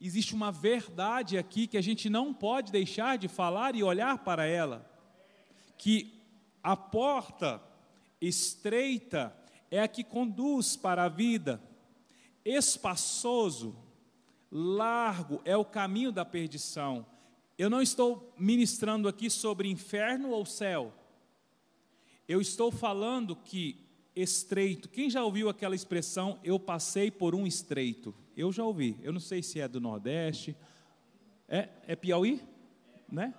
existe 0.00 0.34
uma 0.34 0.52
verdade 0.52 1.36
aqui 1.36 1.66
que 1.66 1.76
a 1.76 1.82
gente 1.82 2.08
não 2.08 2.32
pode 2.32 2.70
deixar 2.70 3.18
de 3.18 3.26
falar 3.26 3.74
e 3.74 3.82
olhar 3.82 4.18
para 4.18 4.46
ela, 4.46 4.88
que 5.76 6.14
a 6.62 6.76
porta 6.76 7.60
estreita 8.20 9.34
é 9.68 9.80
a 9.80 9.88
que 9.88 10.04
conduz 10.04 10.76
para 10.76 11.04
a 11.04 11.08
vida, 11.08 11.60
espaçoso, 12.44 13.76
largo 14.50 15.40
é 15.44 15.56
o 15.56 15.64
caminho 15.64 16.12
da 16.12 16.24
perdição. 16.24 17.04
Eu 17.60 17.68
não 17.68 17.82
estou 17.82 18.34
ministrando 18.38 19.06
aqui 19.06 19.28
sobre 19.28 19.68
inferno 19.68 20.30
ou 20.30 20.46
céu. 20.46 20.94
Eu 22.26 22.40
estou 22.40 22.72
falando 22.72 23.36
que 23.36 23.86
estreito. 24.16 24.88
Quem 24.88 25.10
já 25.10 25.22
ouviu 25.22 25.46
aquela 25.46 25.74
expressão, 25.74 26.40
eu 26.42 26.58
passei 26.58 27.10
por 27.10 27.34
um 27.34 27.46
estreito? 27.46 28.14
Eu 28.34 28.50
já 28.50 28.64
ouvi. 28.64 28.98
Eu 29.02 29.12
não 29.12 29.20
sei 29.20 29.42
se 29.42 29.60
é 29.60 29.68
do 29.68 29.78
Nordeste. 29.78 30.56
É, 31.46 31.68
é 31.86 31.94
Piauí? 31.94 32.42
Né? 33.06 33.34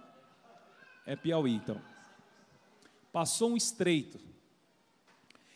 É 1.03 1.15
Piauí, 1.15 1.55
então. 1.55 1.81
Passou 3.11 3.49
um 3.49 3.57
estreito. 3.57 4.19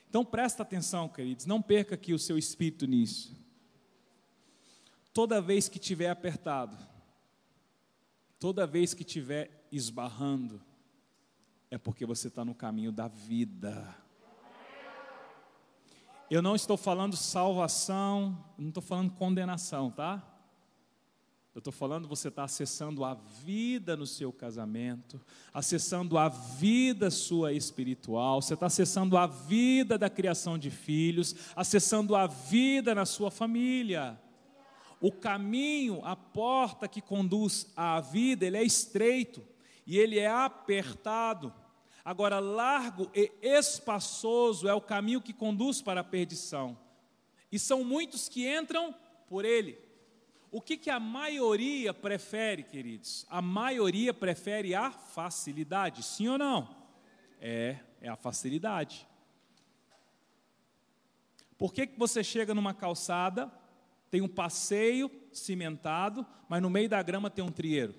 Então 0.10 0.26
presta 0.26 0.64
atenção, 0.64 1.08
queridos, 1.08 1.46
não 1.46 1.62
perca 1.62 1.94
aqui 1.94 2.16
o 2.16 2.20
seu 2.20 2.36
espírito 2.36 2.88
nisso. 2.88 3.40
Toda 5.14 5.40
vez 5.40 5.70
que 5.70 5.78
tiver 5.78 6.10
apertado, 6.10 6.95
Toda 8.40 8.68
vez 8.68 8.94
que 8.94 9.04
estiver 9.04 9.68
esbarrando, 9.72 10.62
é 11.72 11.78
porque 11.78 12.06
você 12.06 12.28
está 12.28 12.44
no 12.46 12.54
caminho 12.54 12.92
da 12.92 13.08
vida. 13.08 13.96
Eu 16.30 16.42
não 16.42 16.56
estou 16.56 16.76
falando 16.76 17.16
salvação, 17.16 18.44
não 18.58 18.70
estou 18.70 18.82
falando 18.82 19.12
condenação, 19.12 19.92
tá? 19.92 20.24
Eu 21.54 21.60
estou 21.60 21.72
falando 21.72 22.06
você 22.08 22.28
está 22.28 22.44
acessando 22.44 23.06
a 23.06 23.14
vida 23.14 23.96
no 23.96 24.06
seu 24.06 24.34
casamento, 24.34 25.22
acessando 25.54 26.18
a 26.18 26.28
vida 26.28 27.10
sua 27.10 27.54
espiritual, 27.54 28.42
você 28.42 28.56
está 28.56 28.66
acessando 28.66 29.16
a 29.16 29.26
vida 29.26 29.98
da 29.98 30.10
criação 30.10 30.58
de 30.58 30.70
filhos, 30.70 31.34
acessando 31.56 32.14
a 32.14 32.28
vida 32.28 32.94
na 32.94 33.06
sua 33.06 33.32
família. 33.32 34.20
O 35.06 35.12
caminho, 35.12 36.04
a 36.04 36.16
porta 36.16 36.88
que 36.88 37.00
conduz 37.00 37.72
à 37.78 38.02
vida, 38.02 38.44
ele 38.44 38.58
é 38.58 38.64
estreito 38.64 39.46
e 39.86 40.00
ele 40.00 40.18
é 40.18 40.26
apertado. 40.26 41.54
Agora, 42.04 42.40
largo 42.40 43.12
e 43.14 43.32
espaçoso 43.44 44.68
é 44.68 44.74
o 44.74 44.82
caminho 44.82 45.22
que 45.22 45.32
conduz 45.32 45.80
para 45.80 46.02
a 46.02 46.04
perdição. 46.04 46.76
E 47.52 47.60
são 47.60 47.84
muitos 47.84 48.28
que 48.28 48.52
entram 48.52 48.96
por 49.30 49.46
ele. 49.46 49.78
O 50.50 50.60
que, 50.60 50.76
que 50.76 50.90
a 50.90 51.00
maioria 51.00 51.94
prefere, 51.94 52.64
queridos? 52.64 53.28
A 53.30 53.44
maioria 53.44 54.12
prefere 54.12 54.74
a 54.74 54.90
facilidade, 54.90 56.02
sim 56.02 56.28
ou 56.30 56.40
não? 56.40 56.76
É, 57.40 57.78
é 58.02 58.10
a 58.10 58.16
facilidade. 58.16 59.08
Por 61.60 61.72
que, 61.72 61.86
que 61.86 62.00
você 62.00 62.24
chega 62.24 62.56
numa 62.56 62.74
calçada 62.74 63.54
tem 64.16 64.22
um 64.22 64.30
passeio 64.30 65.12
cimentado, 65.34 66.26
mas 66.48 66.62
no 66.62 66.70
meio 66.70 66.88
da 66.88 67.04
grama 67.04 67.30
tem 67.30 67.44
um 67.44 67.52
trieiro. 67.52 67.94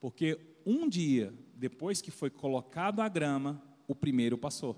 Porque 0.00 0.40
um 0.66 0.88
dia, 0.88 1.32
depois 1.54 2.02
que 2.02 2.10
foi 2.10 2.28
colocado 2.28 3.00
a 3.00 3.08
grama, 3.08 3.62
o 3.86 3.94
primeiro 3.94 4.36
passou. 4.36 4.76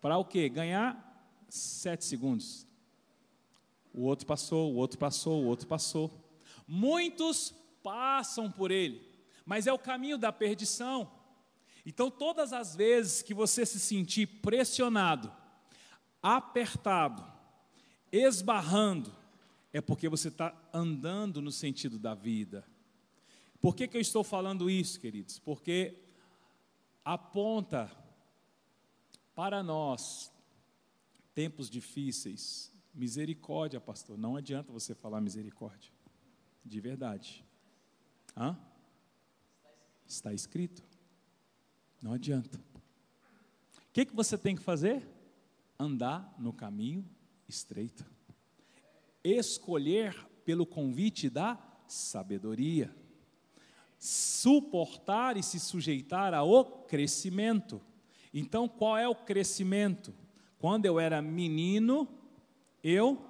Para 0.00 0.16
o 0.16 0.24
quê? 0.24 0.48
Ganhar 0.48 1.46
sete 1.46 2.06
segundos. 2.06 2.66
O 3.92 4.04
outro 4.04 4.24
passou, 4.24 4.72
o 4.72 4.76
outro 4.76 4.96
passou, 4.96 5.42
o 5.42 5.46
outro 5.46 5.66
passou. 5.66 6.10
Muitos 6.66 7.54
passam 7.82 8.50
por 8.50 8.70
ele, 8.70 9.06
mas 9.44 9.66
é 9.66 9.72
o 9.74 9.78
caminho 9.78 10.16
da 10.16 10.32
perdição. 10.32 11.06
Então, 11.84 12.10
todas 12.10 12.54
as 12.54 12.74
vezes 12.74 13.20
que 13.20 13.34
você 13.34 13.66
se 13.66 13.78
sentir 13.78 14.26
pressionado, 14.40 15.30
apertado, 16.22 17.22
esbarrando, 18.10 19.17
é 19.72 19.80
porque 19.80 20.08
você 20.08 20.28
está 20.28 20.54
andando 20.72 21.42
no 21.42 21.52
sentido 21.52 21.98
da 21.98 22.14
vida. 22.14 22.64
Por 23.60 23.74
que, 23.74 23.88
que 23.88 23.96
eu 23.96 24.00
estou 24.00 24.24
falando 24.24 24.70
isso, 24.70 25.00
queridos? 25.00 25.38
Porque 25.38 25.98
aponta 27.04 27.90
para 29.34 29.62
nós 29.62 30.32
tempos 31.34 31.70
difíceis, 31.70 32.72
misericórdia, 32.94 33.80
pastor. 33.80 34.18
Não 34.18 34.36
adianta 34.36 34.72
você 34.72 34.94
falar 34.94 35.20
misericórdia, 35.20 35.92
de 36.64 36.80
verdade. 36.80 37.44
Hã? 38.36 38.58
Está 40.06 40.32
escrito. 40.32 40.82
Não 42.00 42.12
adianta. 42.12 42.58
O 42.58 43.92
que, 43.92 44.06
que 44.06 44.14
você 44.14 44.38
tem 44.38 44.56
que 44.56 44.62
fazer? 44.62 45.06
Andar 45.78 46.34
no 46.38 46.52
caminho 46.52 47.08
estreita. 47.48 48.06
Escolher 49.28 50.26
pelo 50.44 50.64
convite 50.64 51.28
da 51.28 51.58
sabedoria. 51.86 52.94
Suportar 53.98 55.36
e 55.36 55.42
se 55.42 55.60
sujeitar 55.60 56.32
ao 56.32 56.64
crescimento. 56.84 57.82
Então, 58.32 58.66
qual 58.66 58.96
é 58.96 59.06
o 59.06 59.14
crescimento? 59.14 60.14
Quando 60.58 60.86
eu 60.86 60.98
era 60.98 61.20
menino, 61.20 62.08
eu. 62.82 63.22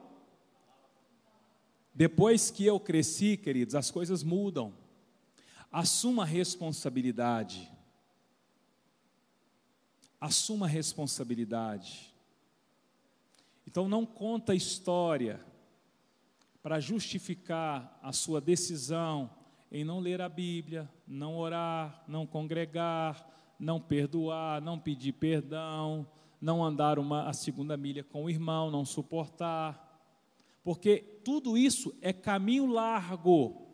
Depois 1.93 2.51
que 2.51 2.65
eu 2.65 2.79
cresci, 2.79 3.37
queridos, 3.37 3.75
as 3.75 3.91
coisas 3.91 4.23
mudam. 4.23 4.73
Assuma 5.73 6.25
responsabilidade. 6.25 7.69
Assuma 10.21 10.69
responsabilidade. 10.69 12.15
Então 13.67 13.89
não 13.89 14.07
conta 14.07 14.55
história 14.55 15.45
para 16.63 16.81
justificar 16.81 17.99
a 18.03 18.13
sua 18.13 18.41
decisão 18.41 19.31
em 19.71 19.85
não 19.85 20.01
ler 20.01 20.21
a 20.21 20.29
Bíblia, 20.29 20.89
não 21.07 21.37
orar, 21.37 22.03
não 22.09 22.27
congregar, 22.27 23.27
não 23.59 23.81
perdoar, 23.81 24.61
não 24.61 24.79
pedir 24.79 25.13
perdão, 25.13 26.07
não 26.41 26.65
andar 26.65 26.99
uma, 26.99 27.29
a 27.29 27.33
segunda 27.33 27.77
milha 27.77 28.05
com 28.05 28.25
o 28.25 28.31
irmão, 28.31 28.71
não 28.71 28.85
suportar. 28.85 29.87
Porque 30.63 30.99
tudo 31.25 31.57
isso 31.57 31.95
é 32.01 32.13
caminho 32.13 32.67
largo, 32.67 33.69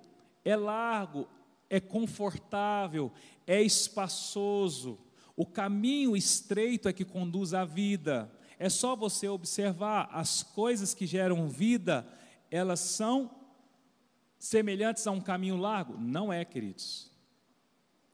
é 0.45 0.57
largo, 0.57 1.29
é 1.69 1.81
confortável, 1.81 3.13
é 3.47 3.63
espaçoso. 3.63 4.99
O 5.37 5.45
caminho 5.45 6.17
estreito 6.17 6.89
é 6.89 6.93
que 6.93 7.05
conduz 7.05 7.53
à 7.55 7.65
vida. 7.65 8.31
É 8.59 8.69
só 8.69 8.95
você 8.95 9.29
observar 9.29 10.09
as 10.13 10.43
coisas 10.43 10.95
que 10.95 11.07
geram 11.07 11.49
vida, 11.49 12.07
elas 12.55 12.79
são 12.79 13.31
semelhantes 14.39 15.07
a 15.07 15.11
um 15.11 15.21
caminho 15.21 15.57
largo? 15.57 15.99
Não 15.99 16.33
é, 16.33 16.45
queridos. 16.45 17.11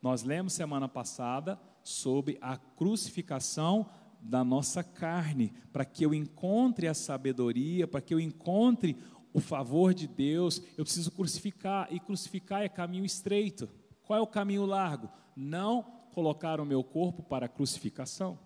Nós 0.01 0.23
lemos 0.23 0.55
semana 0.55 0.89
passada 0.89 1.61
sobre 1.83 2.39
a 2.41 2.57
crucificação 2.57 3.91
da 4.19 4.43
nossa 4.43 4.83
carne, 4.83 5.53
para 5.71 5.85
que 5.85 6.05
eu 6.05 6.15
encontre 6.15 6.89
a 6.89 6.95
sabedoria, 6.95 7.87
para 7.87 8.01
que 8.01 8.15
eu 8.15 8.21
encontre 8.21 8.97
o 9.33 9.41
favor 9.41 9.93
de 9.93 10.07
Deus, 10.07 10.63
eu 10.77 10.85
preciso 10.85 11.11
crucificar, 11.11 11.89
e 11.91 12.01
crucificar 12.01 12.63
é 12.63 12.69
caminho 12.69 13.05
estreito. 13.05 13.69
Qual 14.03 14.19
é 14.19 14.23
o 14.23 14.27
caminho 14.27 14.65
largo? 14.65 15.11
Não 15.37 15.83
colocar 16.15 16.61
o 16.61 16.67
meu 16.67 16.83
corpo 16.83 17.23
para 17.23 17.45
a 17.45 17.49
crucificação 17.49 18.39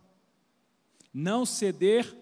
não 1.14 1.46
ceder 1.46 2.12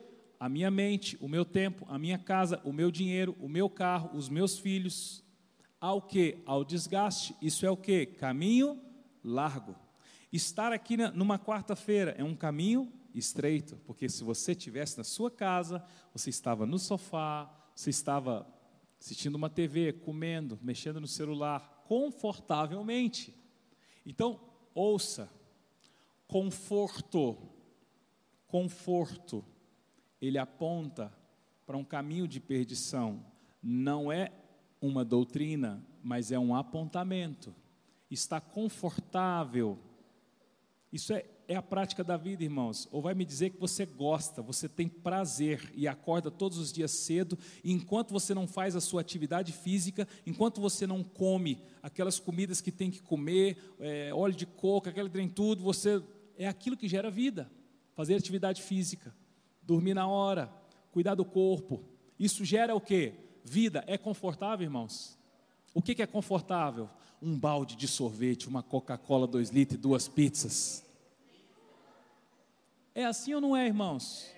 a 0.42 0.48
minha 0.48 0.72
mente, 0.72 1.16
o 1.20 1.28
meu 1.28 1.44
tempo, 1.44 1.86
a 1.88 1.96
minha 1.96 2.18
casa, 2.18 2.60
o 2.64 2.72
meu 2.72 2.90
dinheiro, 2.90 3.36
o 3.38 3.48
meu 3.48 3.70
carro, 3.70 4.10
os 4.12 4.28
meus 4.28 4.58
filhos, 4.58 5.22
ao 5.80 6.02
que? 6.02 6.42
Ao 6.44 6.64
desgaste. 6.64 7.36
Isso 7.40 7.64
é 7.64 7.70
o 7.70 7.76
que? 7.76 8.06
Caminho 8.06 8.82
largo. 9.22 9.76
Estar 10.32 10.72
aqui 10.72 10.96
numa 10.96 11.38
quarta-feira 11.38 12.16
é 12.18 12.24
um 12.24 12.34
caminho 12.34 12.92
estreito, 13.14 13.76
porque 13.86 14.08
se 14.08 14.24
você 14.24 14.50
estivesse 14.50 14.98
na 14.98 15.04
sua 15.04 15.30
casa, 15.30 15.80
você 16.12 16.28
estava 16.28 16.66
no 16.66 16.76
sofá, 16.76 17.48
você 17.72 17.90
estava 17.90 18.44
assistindo 19.00 19.36
uma 19.36 19.48
TV, 19.48 19.92
comendo, 19.92 20.58
mexendo 20.60 21.00
no 21.00 21.06
celular, 21.06 21.84
confortavelmente. 21.86 23.32
Então, 24.04 24.40
ouça, 24.74 25.30
conforto, 26.26 27.38
conforto, 28.48 29.44
ele 30.22 30.38
aponta 30.38 31.12
para 31.66 31.76
um 31.76 31.82
caminho 31.82 32.28
de 32.28 32.38
perdição. 32.38 33.24
Não 33.60 34.10
é 34.10 34.30
uma 34.80 35.04
doutrina, 35.04 35.84
mas 36.00 36.30
é 36.30 36.38
um 36.38 36.54
apontamento. 36.54 37.52
Está 38.08 38.40
confortável. 38.40 39.76
Isso 40.92 41.12
é, 41.12 41.24
é 41.48 41.56
a 41.56 41.62
prática 41.62 42.04
da 42.04 42.16
vida, 42.16 42.44
irmãos. 42.44 42.86
Ou 42.92 43.02
vai 43.02 43.14
me 43.14 43.24
dizer 43.24 43.50
que 43.50 43.58
você 43.58 43.84
gosta, 43.84 44.40
você 44.40 44.68
tem 44.68 44.88
prazer 44.88 45.72
e 45.74 45.88
acorda 45.88 46.30
todos 46.30 46.56
os 46.56 46.72
dias 46.72 46.92
cedo, 46.92 47.36
e 47.64 47.72
enquanto 47.72 48.12
você 48.12 48.32
não 48.32 48.46
faz 48.46 48.76
a 48.76 48.80
sua 48.80 49.00
atividade 49.00 49.52
física, 49.52 50.06
enquanto 50.24 50.60
você 50.60 50.86
não 50.86 51.02
come 51.02 51.58
aquelas 51.82 52.20
comidas 52.20 52.60
que 52.60 52.70
tem 52.70 52.92
que 52.92 53.02
comer, 53.02 53.56
é, 53.80 54.14
óleo 54.14 54.34
de 54.34 54.46
coco, 54.46 54.88
aquele 54.88 55.10
trem 55.10 55.28
tudo, 55.28 55.64
você 55.64 56.00
é 56.36 56.46
aquilo 56.46 56.76
que 56.76 56.86
gera 56.86 57.10
vida. 57.10 57.50
Fazer 57.94 58.14
atividade 58.14 58.62
física, 58.62 59.14
dormir 59.62 59.94
na 59.94 60.06
hora, 60.06 60.52
cuidar 60.90 61.14
do 61.14 61.24
corpo. 61.24 61.84
Isso 62.18 62.44
gera 62.44 62.74
o 62.74 62.80
quê? 62.80 63.14
Vida. 63.44 63.84
É 63.86 63.96
confortável, 63.96 64.64
irmãos? 64.64 65.18
O 65.74 65.80
que, 65.80 66.00
é 66.02 66.06
confortável? 66.06 66.88
Um 67.20 67.38
balde 67.38 67.76
de 67.76 67.88
sorvete, 67.88 68.48
uma 68.48 68.62
Coca-Cola 68.62 69.26
2 69.26 69.50
litros 69.50 69.78
e 69.78 69.80
duas 69.80 70.08
pizzas. 70.08 70.84
É 72.94 73.04
assim 73.04 73.32
ou 73.32 73.40
não 73.40 73.56
é, 73.56 73.66
irmãos? 73.66 74.30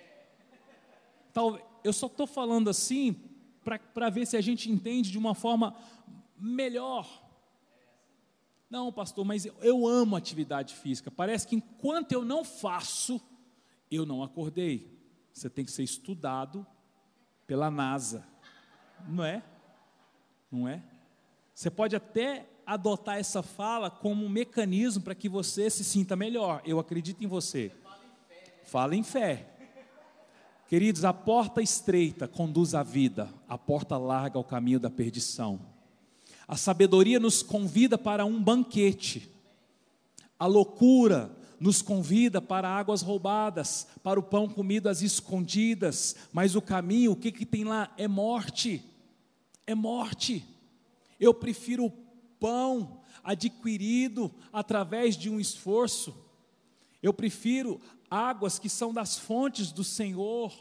eu 1.82 1.92
só 1.92 2.06
estou 2.06 2.28
falando 2.28 2.70
assim 2.70 3.16
para 3.64 4.08
ver 4.08 4.24
se 4.26 4.36
a 4.36 4.40
gente 4.40 4.70
entende 4.70 5.10
de 5.10 5.18
uma 5.18 5.34
forma 5.34 5.74
melhor. 6.38 7.22
Não, 8.70 8.92
pastor, 8.92 9.24
mas 9.24 9.46
eu 9.60 9.86
amo 9.86 10.16
atividade 10.16 10.74
física. 10.74 11.10
Parece 11.10 11.46
que 11.46 11.56
enquanto 11.56 12.12
eu 12.12 12.24
não 12.24 12.44
faço, 12.44 13.20
eu 13.90 14.06
não 14.06 14.22
acordei. 14.22 14.93
Você 15.34 15.50
tem 15.50 15.64
que 15.64 15.72
ser 15.72 15.82
estudado 15.82 16.64
pela 17.44 17.68
NASA. 17.68 18.24
Não 19.08 19.24
é? 19.24 19.42
Não 20.50 20.68
é? 20.68 20.80
Você 21.52 21.68
pode 21.68 21.96
até 21.96 22.46
adotar 22.64 23.18
essa 23.18 23.42
fala 23.42 23.90
como 23.90 24.24
um 24.24 24.28
mecanismo 24.28 25.02
para 25.02 25.14
que 25.14 25.28
você 25.28 25.68
se 25.68 25.82
sinta 25.82 26.14
melhor. 26.14 26.62
Eu 26.64 26.78
acredito 26.78 27.22
em 27.22 27.26
você. 27.26 27.72
Fala 28.62 28.94
em 28.94 29.02
fé. 29.02 29.50
Queridos, 30.68 31.04
a 31.04 31.12
porta 31.12 31.60
estreita 31.60 32.26
conduz 32.26 32.74
à 32.74 32.82
vida, 32.82 33.28
a 33.48 33.58
porta 33.58 33.98
larga 33.98 34.38
ao 34.38 34.44
caminho 34.44 34.80
da 34.80 34.88
perdição. 34.88 35.60
A 36.46 36.56
sabedoria 36.56 37.18
nos 37.18 37.42
convida 37.42 37.98
para 37.98 38.24
um 38.24 38.42
banquete. 38.42 39.30
A 40.38 40.46
loucura 40.46 41.30
nos 41.58 41.82
convida 41.82 42.40
para 42.40 42.68
águas 42.68 43.02
roubadas, 43.02 43.86
para 44.02 44.18
o 44.18 44.22
pão 44.22 44.48
comido 44.48 44.88
às 44.88 45.02
escondidas, 45.02 46.16
mas 46.32 46.54
o 46.54 46.62
caminho, 46.62 47.12
o 47.12 47.16
que, 47.16 47.32
que 47.32 47.46
tem 47.46 47.64
lá? 47.64 47.92
É 47.96 48.08
morte. 48.08 48.84
É 49.66 49.74
morte. 49.74 50.44
Eu 51.18 51.32
prefiro 51.32 51.86
o 51.86 51.90
pão 52.38 53.00
adquirido 53.22 54.30
através 54.52 55.16
de 55.16 55.30
um 55.30 55.40
esforço. 55.40 56.14
Eu 57.02 57.12
prefiro 57.12 57.80
águas 58.10 58.58
que 58.58 58.68
são 58.68 58.92
das 58.92 59.18
fontes 59.18 59.72
do 59.72 59.84
Senhor. 59.84 60.52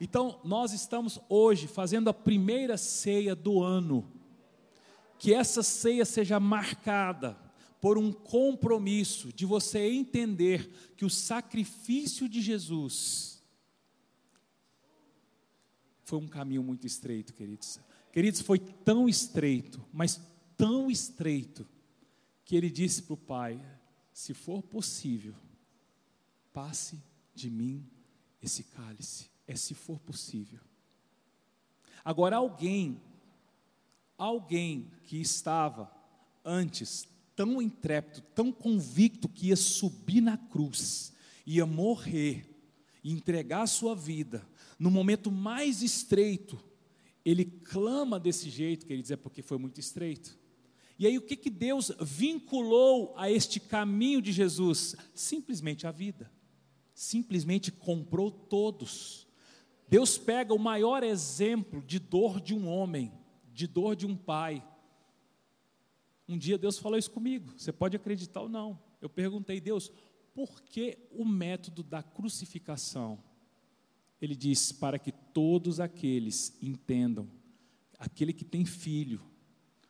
Então, 0.00 0.40
nós 0.44 0.72
estamos 0.72 1.18
hoje 1.28 1.66
fazendo 1.66 2.08
a 2.08 2.14
primeira 2.14 2.76
ceia 2.76 3.34
do 3.34 3.62
ano. 3.62 4.10
Que 5.18 5.34
essa 5.34 5.62
ceia 5.62 6.04
seja 6.04 6.38
marcada 6.38 7.47
por 7.80 7.96
um 7.96 8.12
compromisso 8.12 9.32
de 9.32 9.46
você 9.46 9.90
entender 9.90 10.68
que 10.96 11.04
o 11.04 11.10
sacrifício 11.10 12.28
de 12.28 12.40
Jesus 12.40 13.42
foi 16.04 16.18
um 16.18 16.26
caminho 16.28 16.62
muito 16.62 16.86
estreito, 16.86 17.34
queridos. 17.34 17.78
Queridos, 18.10 18.40
foi 18.40 18.58
tão 18.58 19.08
estreito, 19.08 19.84
mas 19.92 20.20
tão 20.56 20.90
estreito, 20.90 21.68
que 22.44 22.56
ele 22.56 22.70
disse 22.70 23.02
para 23.02 23.14
o 23.14 23.16
Pai: 23.18 23.60
se 24.12 24.32
for 24.32 24.62
possível, 24.62 25.34
passe 26.52 27.00
de 27.34 27.50
mim 27.50 27.86
esse 28.42 28.64
cálice, 28.64 29.30
é 29.46 29.54
se 29.54 29.74
for 29.74 30.00
possível. 30.00 30.60
Agora, 32.04 32.36
alguém, 32.36 33.02
alguém 34.16 34.90
que 35.04 35.20
estava 35.20 35.94
antes 36.42 37.06
tão 37.38 37.62
intrépido, 37.62 38.20
tão 38.34 38.50
convicto 38.50 39.28
que 39.28 39.46
ia 39.46 39.54
subir 39.54 40.20
na 40.20 40.36
cruz, 40.36 41.12
ia 41.46 41.64
morrer, 41.64 42.58
e 43.04 43.12
entregar 43.12 43.62
a 43.62 43.66
sua 43.68 43.94
vida, 43.94 44.44
no 44.76 44.90
momento 44.90 45.30
mais 45.30 45.80
estreito, 45.80 46.58
ele 47.24 47.44
clama 47.44 48.18
desse 48.18 48.50
jeito, 48.50 48.84
queridos, 48.84 49.12
é 49.12 49.16
porque 49.16 49.40
foi 49.40 49.56
muito 49.56 49.78
estreito. 49.78 50.36
E 50.98 51.06
aí 51.06 51.16
o 51.16 51.22
que, 51.22 51.36
que 51.36 51.48
Deus 51.48 51.92
vinculou 52.00 53.14
a 53.16 53.30
este 53.30 53.60
caminho 53.60 54.20
de 54.20 54.32
Jesus? 54.32 54.96
Simplesmente 55.14 55.86
a 55.86 55.92
vida. 55.92 56.28
Simplesmente 56.92 57.70
comprou 57.70 58.32
todos. 58.32 59.28
Deus 59.88 60.18
pega 60.18 60.52
o 60.52 60.58
maior 60.58 61.04
exemplo 61.04 61.84
de 61.86 62.00
dor 62.00 62.40
de 62.40 62.52
um 62.52 62.66
homem, 62.66 63.12
de 63.54 63.68
dor 63.68 63.94
de 63.94 64.06
um 64.06 64.16
pai, 64.16 64.60
um 66.28 66.36
dia 66.36 66.58
Deus 66.58 66.78
falou 66.78 66.98
isso 66.98 67.10
comigo, 67.10 67.52
você 67.56 67.72
pode 67.72 67.96
acreditar 67.96 68.42
ou 68.42 68.48
não. 68.48 68.78
Eu 69.00 69.08
perguntei, 69.08 69.60
Deus, 69.60 69.90
por 70.34 70.60
que 70.60 70.98
o 71.10 71.24
método 71.24 71.82
da 71.82 72.02
crucificação? 72.02 73.18
Ele 74.20 74.34
disse: 74.34 74.74
para 74.74 74.98
que 74.98 75.12
todos 75.12 75.80
aqueles 75.80 76.56
entendam, 76.60 77.28
aquele 77.98 78.32
que 78.32 78.44
tem 78.44 78.64
filho, 78.64 79.20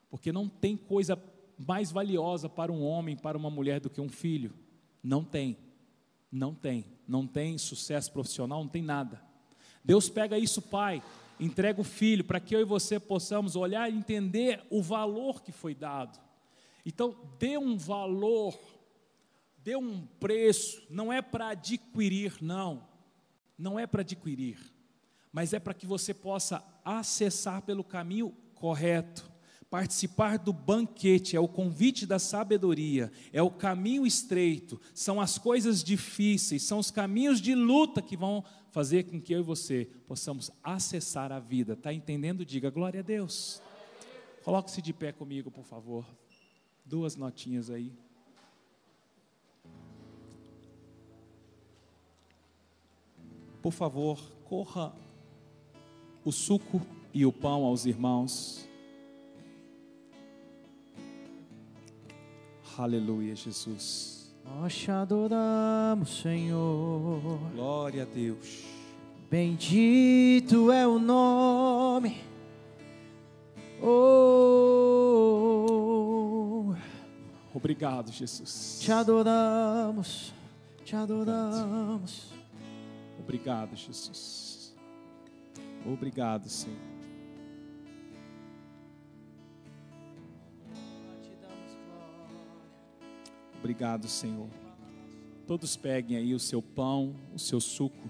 porque 0.09 0.33
não 0.33 0.49
tem 0.49 0.77
coisa 0.77 1.23
mais 1.59 1.91
valiosa 1.91 2.49
para 2.49 2.73
um 2.73 2.83
homem, 2.83 3.17
para 3.17 3.37
uma 3.37 3.51
mulher 3.51 3.81
do 3.81 3.91
que 3.91 4.01
um 4.01 4.09
filho. 4.09 4.55
Não 5.03 5.25
tem, 5.25 5.57
não 6.31 6.55
tem, 6.55 6.85
não 7.07 7.27
tem 7.27 7.59
sucesso 7.59 8.13
profissional, 8.13 8.63
não 8.63 8.71
tem 8.71 8.83
nada. 8.83 9.21
Deus 9.85 10.09
pega 10.09 10.39
isso, 10.39 10.61
pai, 10.61 11.03
entrega 11.41 11.81
o 11.81 11.85
filho, 11.85 12.25
para 12.25 12.41
que 12.41 12.55
eu 12.55 12.61
e 12.61 12.65
você 12.65 13.01
possamos 13.01 13.57
olhar 13.57 13.91
e 13.91 13.97
entender 13.97 14.65
o 14.71 14.83
valor 14.83 15.43
que 15.43 15.53
foi 15.53 15.75
dado. 15.75 16.19
Então, 16.89 17.15
dê 17.39 17.59
um 17.59 17.77
valor, 17.77 18.59
dê 19.59 19.77
um 19.77 20.07
preço, 20.19 20.83
não 20.89 21.13
é 21.13 21.21
para 21.21 21.51
adquirir, 21.51 22.39
não, 22.41 22.83
não 23.59 23.79
é 23.79 23.87
para 23.87 24.01
adquirir, 24.01 24.59
mas 25.31 25.53
é 25.53 25.61
para 25.61 25.75
que 25.75 25.85
você 25.85 26.15
possa 26.15 26.65
acessar 26.83 27.61
pelo 27.61 27.85
caminho 27.85 28.35
correto. 28.55 29.31
Participar 29.69 30.39
do 30.39 30.51
banquete 30.51 31.37
é 31.37 31.41
o 31.41 31.47
convite 31.47 32.07
da 32.07 32.19
sabedoria, 32.19 33.13
é 33.35 33.43
o 33.43 33.51
caminho 33.51 34.07
estreito, 34.07 34.81
são 34.95 35.21
as 35.21 35.37
coisas 35.37 35.85
difíceis, 35.85 36.63
são 36.63 36.79
os 36.79 36.91
caminhos 36.91 37.39
de 37.39 37.55
luta 37.55 38.01
que 38.01 38.17
vão 38.17 38.43
fazer 38.71 39.03
com 39.03 39.21
que 39.21 39.35
eu 39.35 39.41
e 39.41 39.43
você 39.43 39.91
possamos 40.07 40.51
acessar 40.65 41.33
a 41.33 41.39
vida. 41.39 41.75
Está 41.75 41.93
entendendo? 41.93 42.47
Diga 42.47 42.71
glória 42.71 43.01
a 43.01 43.03
Deus. 43.03 43.61
Coloque-se 44.43 44.81
de 44.81 44.95
pé 44.95 45.13
comigo, 45.13 45.51
por 45.51 45.67
favor 45.67 46.07
duas 46.89 47.17
notinhas 47.17 47.69
aí. 47.69 47.93
Por 53.61 53.73
favor, 53.73 54.19
corra 54.45 54.95
o 56.25 56.33
suco 56.33 56.81
e 57.13 57.27
o 57.27 57.33
pão 57.33 57.65
aos 57.65 57.85
irmãos. 57.85 58.67
Aleluia, 62.79 63.35
Jesus. 63.35 64.33
Nós 64.45 64.75
te 64.75 64.91
adoramos, 64.91 66.23
Senhor. 66.23 67.21
Glória 67.53 68.05
a 68.05 68.07
Deus. 68.07 68.65
Bendito 69.29 70.73
é 70.73 70.87
o 70.87 70.99
nome. 70.99 72.23
Oh 73.83 74.88
Obrigado, 77.59 78.13
Jesus. 78.13 78.79
Te 78.81 78.93
adoramos, 78.93 80.33
te 80.85 80.95
adoramos. 80.95 82.33
Obrigado, 83.19 83.75
Jesus. 83.75 84.77
Obrigado, 85.85 86.49
Senhor. 86.49 86.79
Obrigado, 93.59 94.07
Senhor. 94.07 94.49
Todos 95.45 95.77
peguem 95.77 96.17
aí 96.17 96.35
o 96.35 96.39
seu 96.39 96.63
pão, 96.63 97.17
o 97.35 97.41
seu 97.41 97.61
suco. 97.61 98.09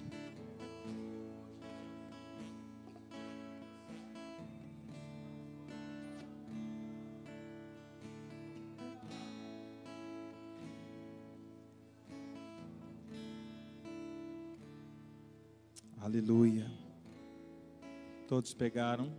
Pegaram. 18.55 19.13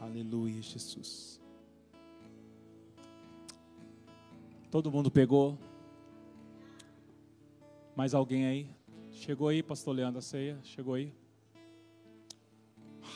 Aleluia, 0.00 0.60
Jesus. 0.60 1.40
Todo 4.70 4.90
mundo 4.90 5.10
pegou? 5.10 5.56
Mais 7.94 8.14
alguém 8.14 8.46
aí? 8.46 8.70
Chegou 9.12 9.48
aí, 9.48 9.62
pastor 9.62 9.94
Leandro, 9.94 10.18
a 10.18 10.22
ceia? 10.22 10.58
Chegou 10.64 10.94
aí? 10.94 11.14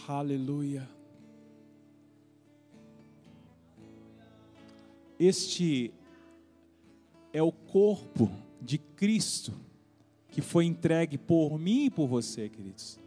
Aleluia. 0.07 0.89
Este 5.19 5.93
é 7.33 7.43
o 7.43 7.51
corpo 7.51 8.31
de 8.61 8.79
Cristo 8.79 9.66
que 10.37 10.43
foi 10.43 10.67
entregue 10.67 11.17
por 11.17 11.59
mim 11.59 11.87
e 11.87 11.91
por 11.91 12.07
você, 12.07 12.47
queridos. 12.47 13.01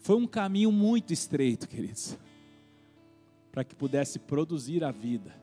Foi 0.00 0.14
um 0.14 0.26
caminho 0.26 0.70
muito 0.70 1.10
estreito, 1.10 1.66
queridos, 1.66 2.18
para 3.50 3.64
que 3.64 3.74
pudesse 3.74 4.18
produzir 4.18 4.84
a 4.84 4.90
vida. 4.90 5.34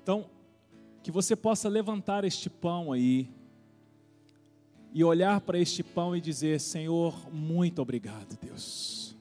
Então, 0.00 0.26
que 1.02 1.10
você 1.10 1.34
possa 1.34 1.68
levantar 1.68 2.22
este 2.22 2.48
pão 2.48 2.92
aí 2.92 3.28
e 4.94 5.02
olhar 5.02 5.40
para 5.40 5.58
este 5.58 5.82
pão 5.82 6.14
e 6.14 6.20
dizer: 6.20 6.60
Senhor, 6.60 7.34
muito 7.34 7.82
obrigado, 7.82 8.38
Deus. 8.40 9.16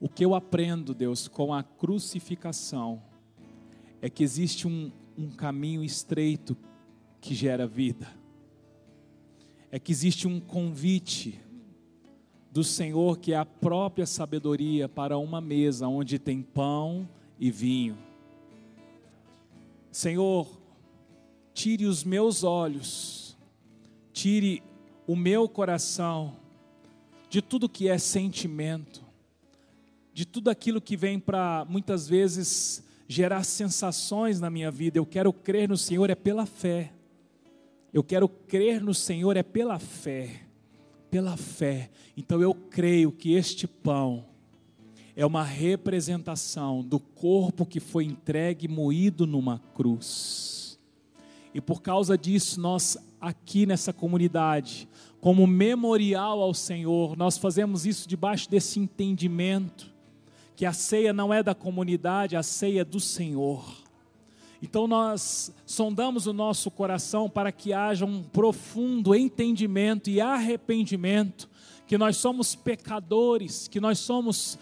O 0.00 0.08
que 0.08 0.24
eu 0.24 0.34
aprendo, 0.34 0.94
Deus, 0.94 1.28
com 1.28 1.52
a 1.52 1.62
crucificação 1.62 3.02
é 4.00 4.08
que 4.08 4.24
existe 4.24 4.66
um, 4.66 4.90
um 5.14 5.28
caminho 5.28 5.84
estreito 5.84 6.56
que 7.20 7.34
gera 7.34 7.66
vida. 7.66 8.08
É 9.70 9.78
que 9.78 9.92
existe 9.92 10.26
um 10.26 10.40
convite 10.40 11.40
do 12.50 12.64
Senhor 12.64 13.18
que 13.18 13.32
é 13.32 13.36
a 13.36 13.44
própria 13.44 14.06
sabedoria 14.06 14.88
para 14.88 15.18
uma 15.18 15.40
mesa 15.40 15.88
onde 15.88 16.18
tem 16.18 16.40
pão 16.40 17.06
e 17.38 17.50
vinho. 17.50 17.98
Senhor, 19.92 20.48
tire 21.52 21.86
os 21.86 22.04
meus 22.04 22.44
olhos, 22.44 23.36
tire 24.12 24.62
o 25.06 25.14
meu 25.14 25.48
coração 25.48 26.36
de 27.28 27.42
tudo 27.42 27.68
que 27.68 27.88
é 27.88 27.98
sentimento, 27.98 29.04
de 30.12 30.24
tudo 30.24 30.48
aquilo 30.48 30.80
que 30.80 30.96
vem 30.96 31.20
para 31.20 31.66
muitas 31.68 32.08
vezes 32.08 32.82
gerar 33.06 33.44
sensações 33.44 34.40
na 34.40 34.48
minha 34.48 34.70
vida. 34.70 34.98
Eu 34.98 35.06
quero 35.06 35.32
crer 35.32 35.68
no 35.68 35.76
Senhor 35.76 36.08
é 36.08 36.14
pela 36.14 36.46
fé. 36.46 36.92
Eu 37.96 38.04
quero 38.04 38.28
crer 38.28 38.82
no 38.82 38.92
Senhor 38.92 39.38
é 39.38 39.42
pela 39.42 39.78
fé, 39.78 40.42
pela 41.10 41.34
fé. 41.34 41.88
Então 42.14 42.42
eu 42.42 42.52
creio 42.52 43.10
que 43.10 43.32
este 43.32 43.66
pão 43.66 44.26
é 45.16 45.24
uma 45.24 45.42
representação 45.42 46.82
do 46.82 47.00
corpo 47.00 47.64
que 47.64 47.80
foi 47.80 48.04
entregue 48.04 48.68
moído 48.68 49.26
numa 49.26 49.60
cruz. 49.72 50.78
E 51.54 51.60
por 51.62 51.80
causa 51.80 52.18
disso, 52.18 52.60
nós 52.60 52.98
aqui 53.18 53.64
nessa 53.64 53.94
comunidade, 53.94 54.86
como 55.18 55.46
memorial 55.46 56.42
ao 56.42 56.52
Senhor, 56.52 57.16
nós 57.16 57.38
fazemos 57.38 57.86
isso 57.86 58.06
debaixo 58.06 58.50
desse 58.50 58.78
entendimento 58.78 59.90
que 60.54 60.66
a 60.66 60.72
ceia 60.74 61.14
não 61.14 61.32
é 61.32 61.42
da 61.42 61.54
comunidade, 61.54 62.36
a 62.36 62.42
ceia 62.42 62.82
é 62.82 62.84
do 62.84 63.00
Senhor. 63.00 63.85
Então 64.68 64.88
nós 64.88 65.54
sondamos 65.64 66.26
o 66.26 66.32
nosso 66.32 66.72
coração 66.72 67.30
para 67.30 67.52
que 67.52 67.72
haja 67.72 68.04
um 68.04 68.20
profundo 68.20 69.14
entendimento 69.14 70.10
e 70.10 70.20
arrependimento 70.20 71.48
que 71.86 71.96
nós 71.96 72.16
somos 72.16 72.56
pecadores, 72.56 73.68
que 73.68 73.78
nós 73.78 74.00
somos 74.00 74.58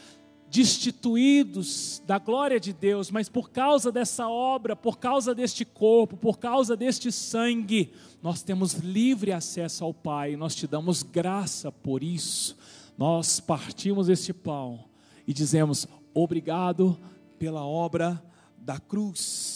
destituídos 0.51 2.03
da 2.07 2.19
glória 2.19 2.61
de 2.61 2.75
Deus, 2.75 3.11
mas 3.11 3.31
por 3.31 3.51
causa 3.51 3.91
dessa 3.91 4.29
obra, 4.29 4.77
por 4.77 4.99
causa 4.99 5.35
deste 5.35 5.65
corpo, 5.65 6.19
por 6.19 6.39
causa 6.39 6.77
deste 6.77 7.11
sangue, 7.11 7.91
nós 8.23 8.43
temos 8.43 8.75
livre 8.75 9.33
acesso 9.33 9.85
ao 9.85 9.95
Pai, 9.95 10.37
nós 10.37 10.55
te 10.55 10.67
damos 10.67 11.03
graça 11.03 11.73
por 11.73 12.03
isso. 12.03 12.59
Nós 12.99 13.41
partimos 13.41 14.11
este 14.11 14.35
pão 14.35 14.85
e 15.27 15.33
dizemos: 15.33 15.89
obrigado 16.13 17.01
pela 17.39 17.65
obra 17.65 18.23
da 18.59 18.79
cruz 18.79 19.54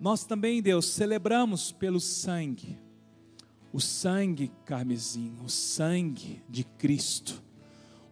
nós 0.00 0.24
também, 0.24 0.62
Deus, 0.62 0.86
celebramos 0.86 1.72
pelo 1.72 2.00
sangue, 2.00 2.78
o 3.70 3.78
sangue 3.78 4.50
carmesim, 4.64 5.34
o 5.44 5.48
sangue 5.50 6.42
de 6.48 6.64
Cristo, 6.64 7.42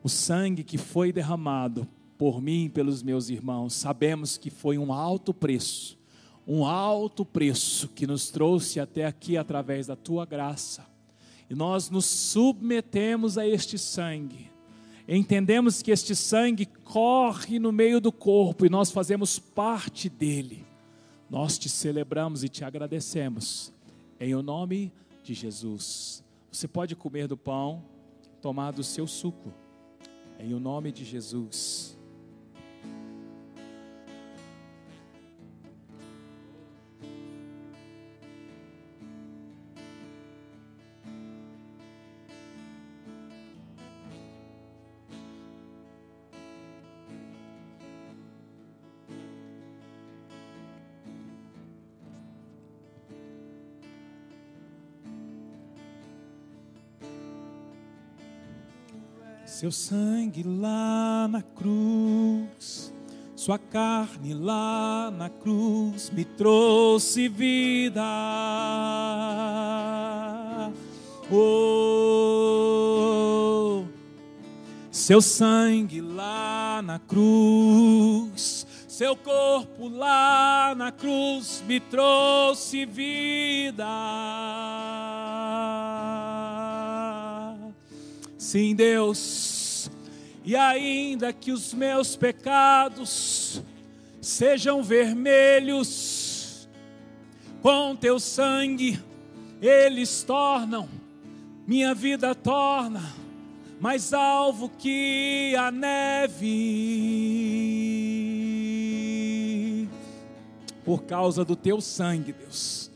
o 0.03 0.09
sangue 0.09 0.63
que 0.63 0.77
foi 0.77 1.11
derramado 1.11 1.89
por 2.19 2.43
mim 2.43 2.67
e 2.67 2.69
pelos 2.69 3.03
meus 3.03 3.31
irmãos. 3.31 3.73
Sabemos 3.73 4.37
que 4.37 4.51
foi 4.51 4.77
um 4.77 4.93
alto 4.93 5.33
preço, 5.33 5.99
um 6.47 6.67
alto 6.67 7.25
preço 7.25 7.89
que 7.89 8.07
nos 8.07 8.29
trouxe 8.29 8.79
até 8.79 9.07
aqui 9.07 9.39
através 9.39 9.87
da 9.87 9.97
tua 9.97 10.27
graça. 10.27 10.87
E 11.49 11.55
nós 11.55 11.89
nos 11.89 12.05
submetemos 12.05 13.39
a 13.39 13.47
este 13.47 13.79
sangue. 13.79 14.51
Entendemos 15.09 15.81
que 15.81 15.91
este 15.91 16.15
sangue 16.15 16.67
corre 16.67 17.59
no 17.59 17.73
meio 17.73 17.99
do 17.99 18.13
corpo 18.13 18.67
e 18.67 18.69
nós 18.69 18.91
fazemos 18.91 19.39
parte 19.39 20.11
dele. 20.11 20.68
Nós 21.29 21.59
te 21.59 21.69
celebramos 21.69 22.43
e 22.43 22.49
te 22.49 22.65
agradecemos. 22.65 23.73
Em 24.19 24.35
o 24.35 24.43
nome 24.43 24.93
de 25.23 25.35
Jesus. 25.35 26.25
Você 26.51 26.67
pode 26.67 26.97
comer 26.97 27.29
do 27.29 27.37
pão, 27.37 27.85
tomar 28.41 28.71
do 28.71 28.83
seu 28.83 29.07
suco. 29.07 29.53
Em 30.39 30.55
o 30.55 30.61
nome 30.61 30.91
de 30.91 31.05
Jesus. 31.05 31.98
Seu 59.59 59.73
sangue 59.73 60.45
lá 60.45 61.27
na 61.27 61.43
cruz, 61.43 62.95
Sua 63.35 63.59
carne 63.59 64.33
lá 64.33 65.11
na 65.11 65.29
cruz 65.29 66.11
me 66.11 66.25
trouxe 66.25 67.27
vida. 67.27 68.01
Oh, 71.29 72.63
seu 74.93 75.21
sangue 75.21 76.01
lá 76.03 76.81
na 76.81 77.01
cruz, 77.01 78.65
seu 78.87 79.17
corpo 79.17 79.89
lá 79.89 80.73
na 80.77 80.93
cruz 80.93 81.65
me 81.67 81.81
trouxe 81.81 82.87
vida. 82.87 83.85
Sim, 88.49 88.75
Deus, 88.75 89.91
e 90.43 90.57
ainda 90.57 91.35
que 91.35 91.53
os 91.53 91.75
meus 91.75 92.17
pecados 92.17 93.63
sejam 94.23 94.83
vermelhos, 94.83 96.67
com 97.61 97.95
teu 97.95 98.19
sangue 98.19 98.99
eles 99.61 100.23
tornam, 100.23 100.89
minha 101.67 101.95
vida 101.95 102.35
torna 102.35 103.03
mais 103.79 104.15
alvo 104.15 104.71
que 104.79 105.55
a 105.55 105.71
neve. 105.71 106.47
Por 110.87 111.03
causa 111.03 111.45
do 111.45 111.55
teu 111.55 111.83
sangue, 111.83 112.33
Deus, 112.33 112.91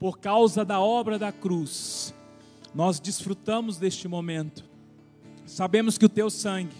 por 0.00 0.18
causa 0.18 0.64
da 0.64 0.80
obra 0.80 1.16
da 1.16 1.30
cruz, 1.30 2.12
nós 2.74 2.98
desfrutamos 2.98 3.76
deste 3.76 4.08
momento 4.08 4.74
Sabemos 5.46 5.96
que 5.96 6.04
o 6.04 6.08
teu 6.08 6.28
sangue, 6.28 6.74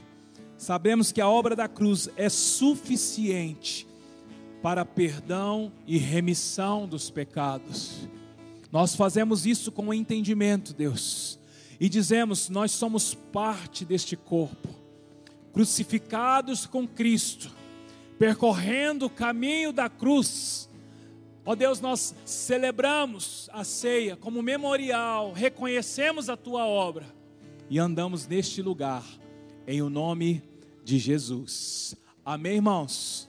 sabemos 0.59 1.13
que 1.13 1.21
a 1.21 1.29
obra 1.29 1.55
da 1.55 1.69
cruz 1.69 2.09
é 2.17 2.29
suficiente 2.29 3.87
para 4.61 4.85
perdão 4.85 5.73
e 5.87 5.97
remissão 5.99 6.89
dos 6.89 7.09
pecados. 7.09 8.09
Nós 8.73 8.97
fazemos 8.97 9.47
isso 9.47 9.71
com 9.71 9.87
o 9.87 9.95
entendimento, 9.95 10.75
Deus, 10.75 11.39
e 11.79 11.89
dizemos: 11.89 12.49
nós 12.49 12.73
somos 12.73 13.15
parte 13.15 13.85
deste 13.85 14.17
corpo, 14.17 14.69
crucificados 15.53 16.67
com 16.67 16.89
Cristo, 16.89 17.53
percorrendo 18.19 19.07
o 19.07 19.11
caminho 19.11 19.73
da 19.73 19.89
cruz, 19.89 20.69
Ó 21.49 21.55
Deus, 21.55 21.81
nós 21.81 22.13
celebramos 22.25 23.49
a 23.53 23.63
ceia 23.63 24.17
como 24.17 24.43
memorial, 24.43 25.33
reconhecemos 25.33 26.29
a 26.29 26.37
tua 26.37 26.67
obra 26.67 27.16
e 27.69 27.79
andamos 27.79 28.27
neste 28.27 28.63
lugar, 28.63 29.05
em 29.67 29.83
o 29.83 29.91
nome 29.91 30.43
de 30.85 30.99
Jesus. 30.99 31.97
Amém, 32.25 32.57
irmãos? 32.57 33.29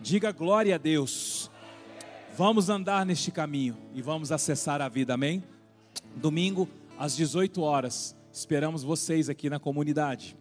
Diga 0.00 0.32
glória 0.32 0.74
a 0.74 0.78
Deus. 0.78 1.50
Vamos 2.36 2.68
andar 2.68 3.04
neste 3.04 3.30
caminho 3.30 3.76
e 3.94 4.00
vamos 4.00 4.32
acessar 4.32 4.80
a 4.80 4.88
vida, 4.88 5.14
amém? 5.14 5.42
Domingo, 6.16 6.68
às 6.98 7.16
18 7.16 7.60
horas, 7.60 8.16
esperamos 8.32 8.82
vocês 8.82 9.28
aqui 9.28 9.50
na 9.50 9.58
comunidade. 9.58 10.36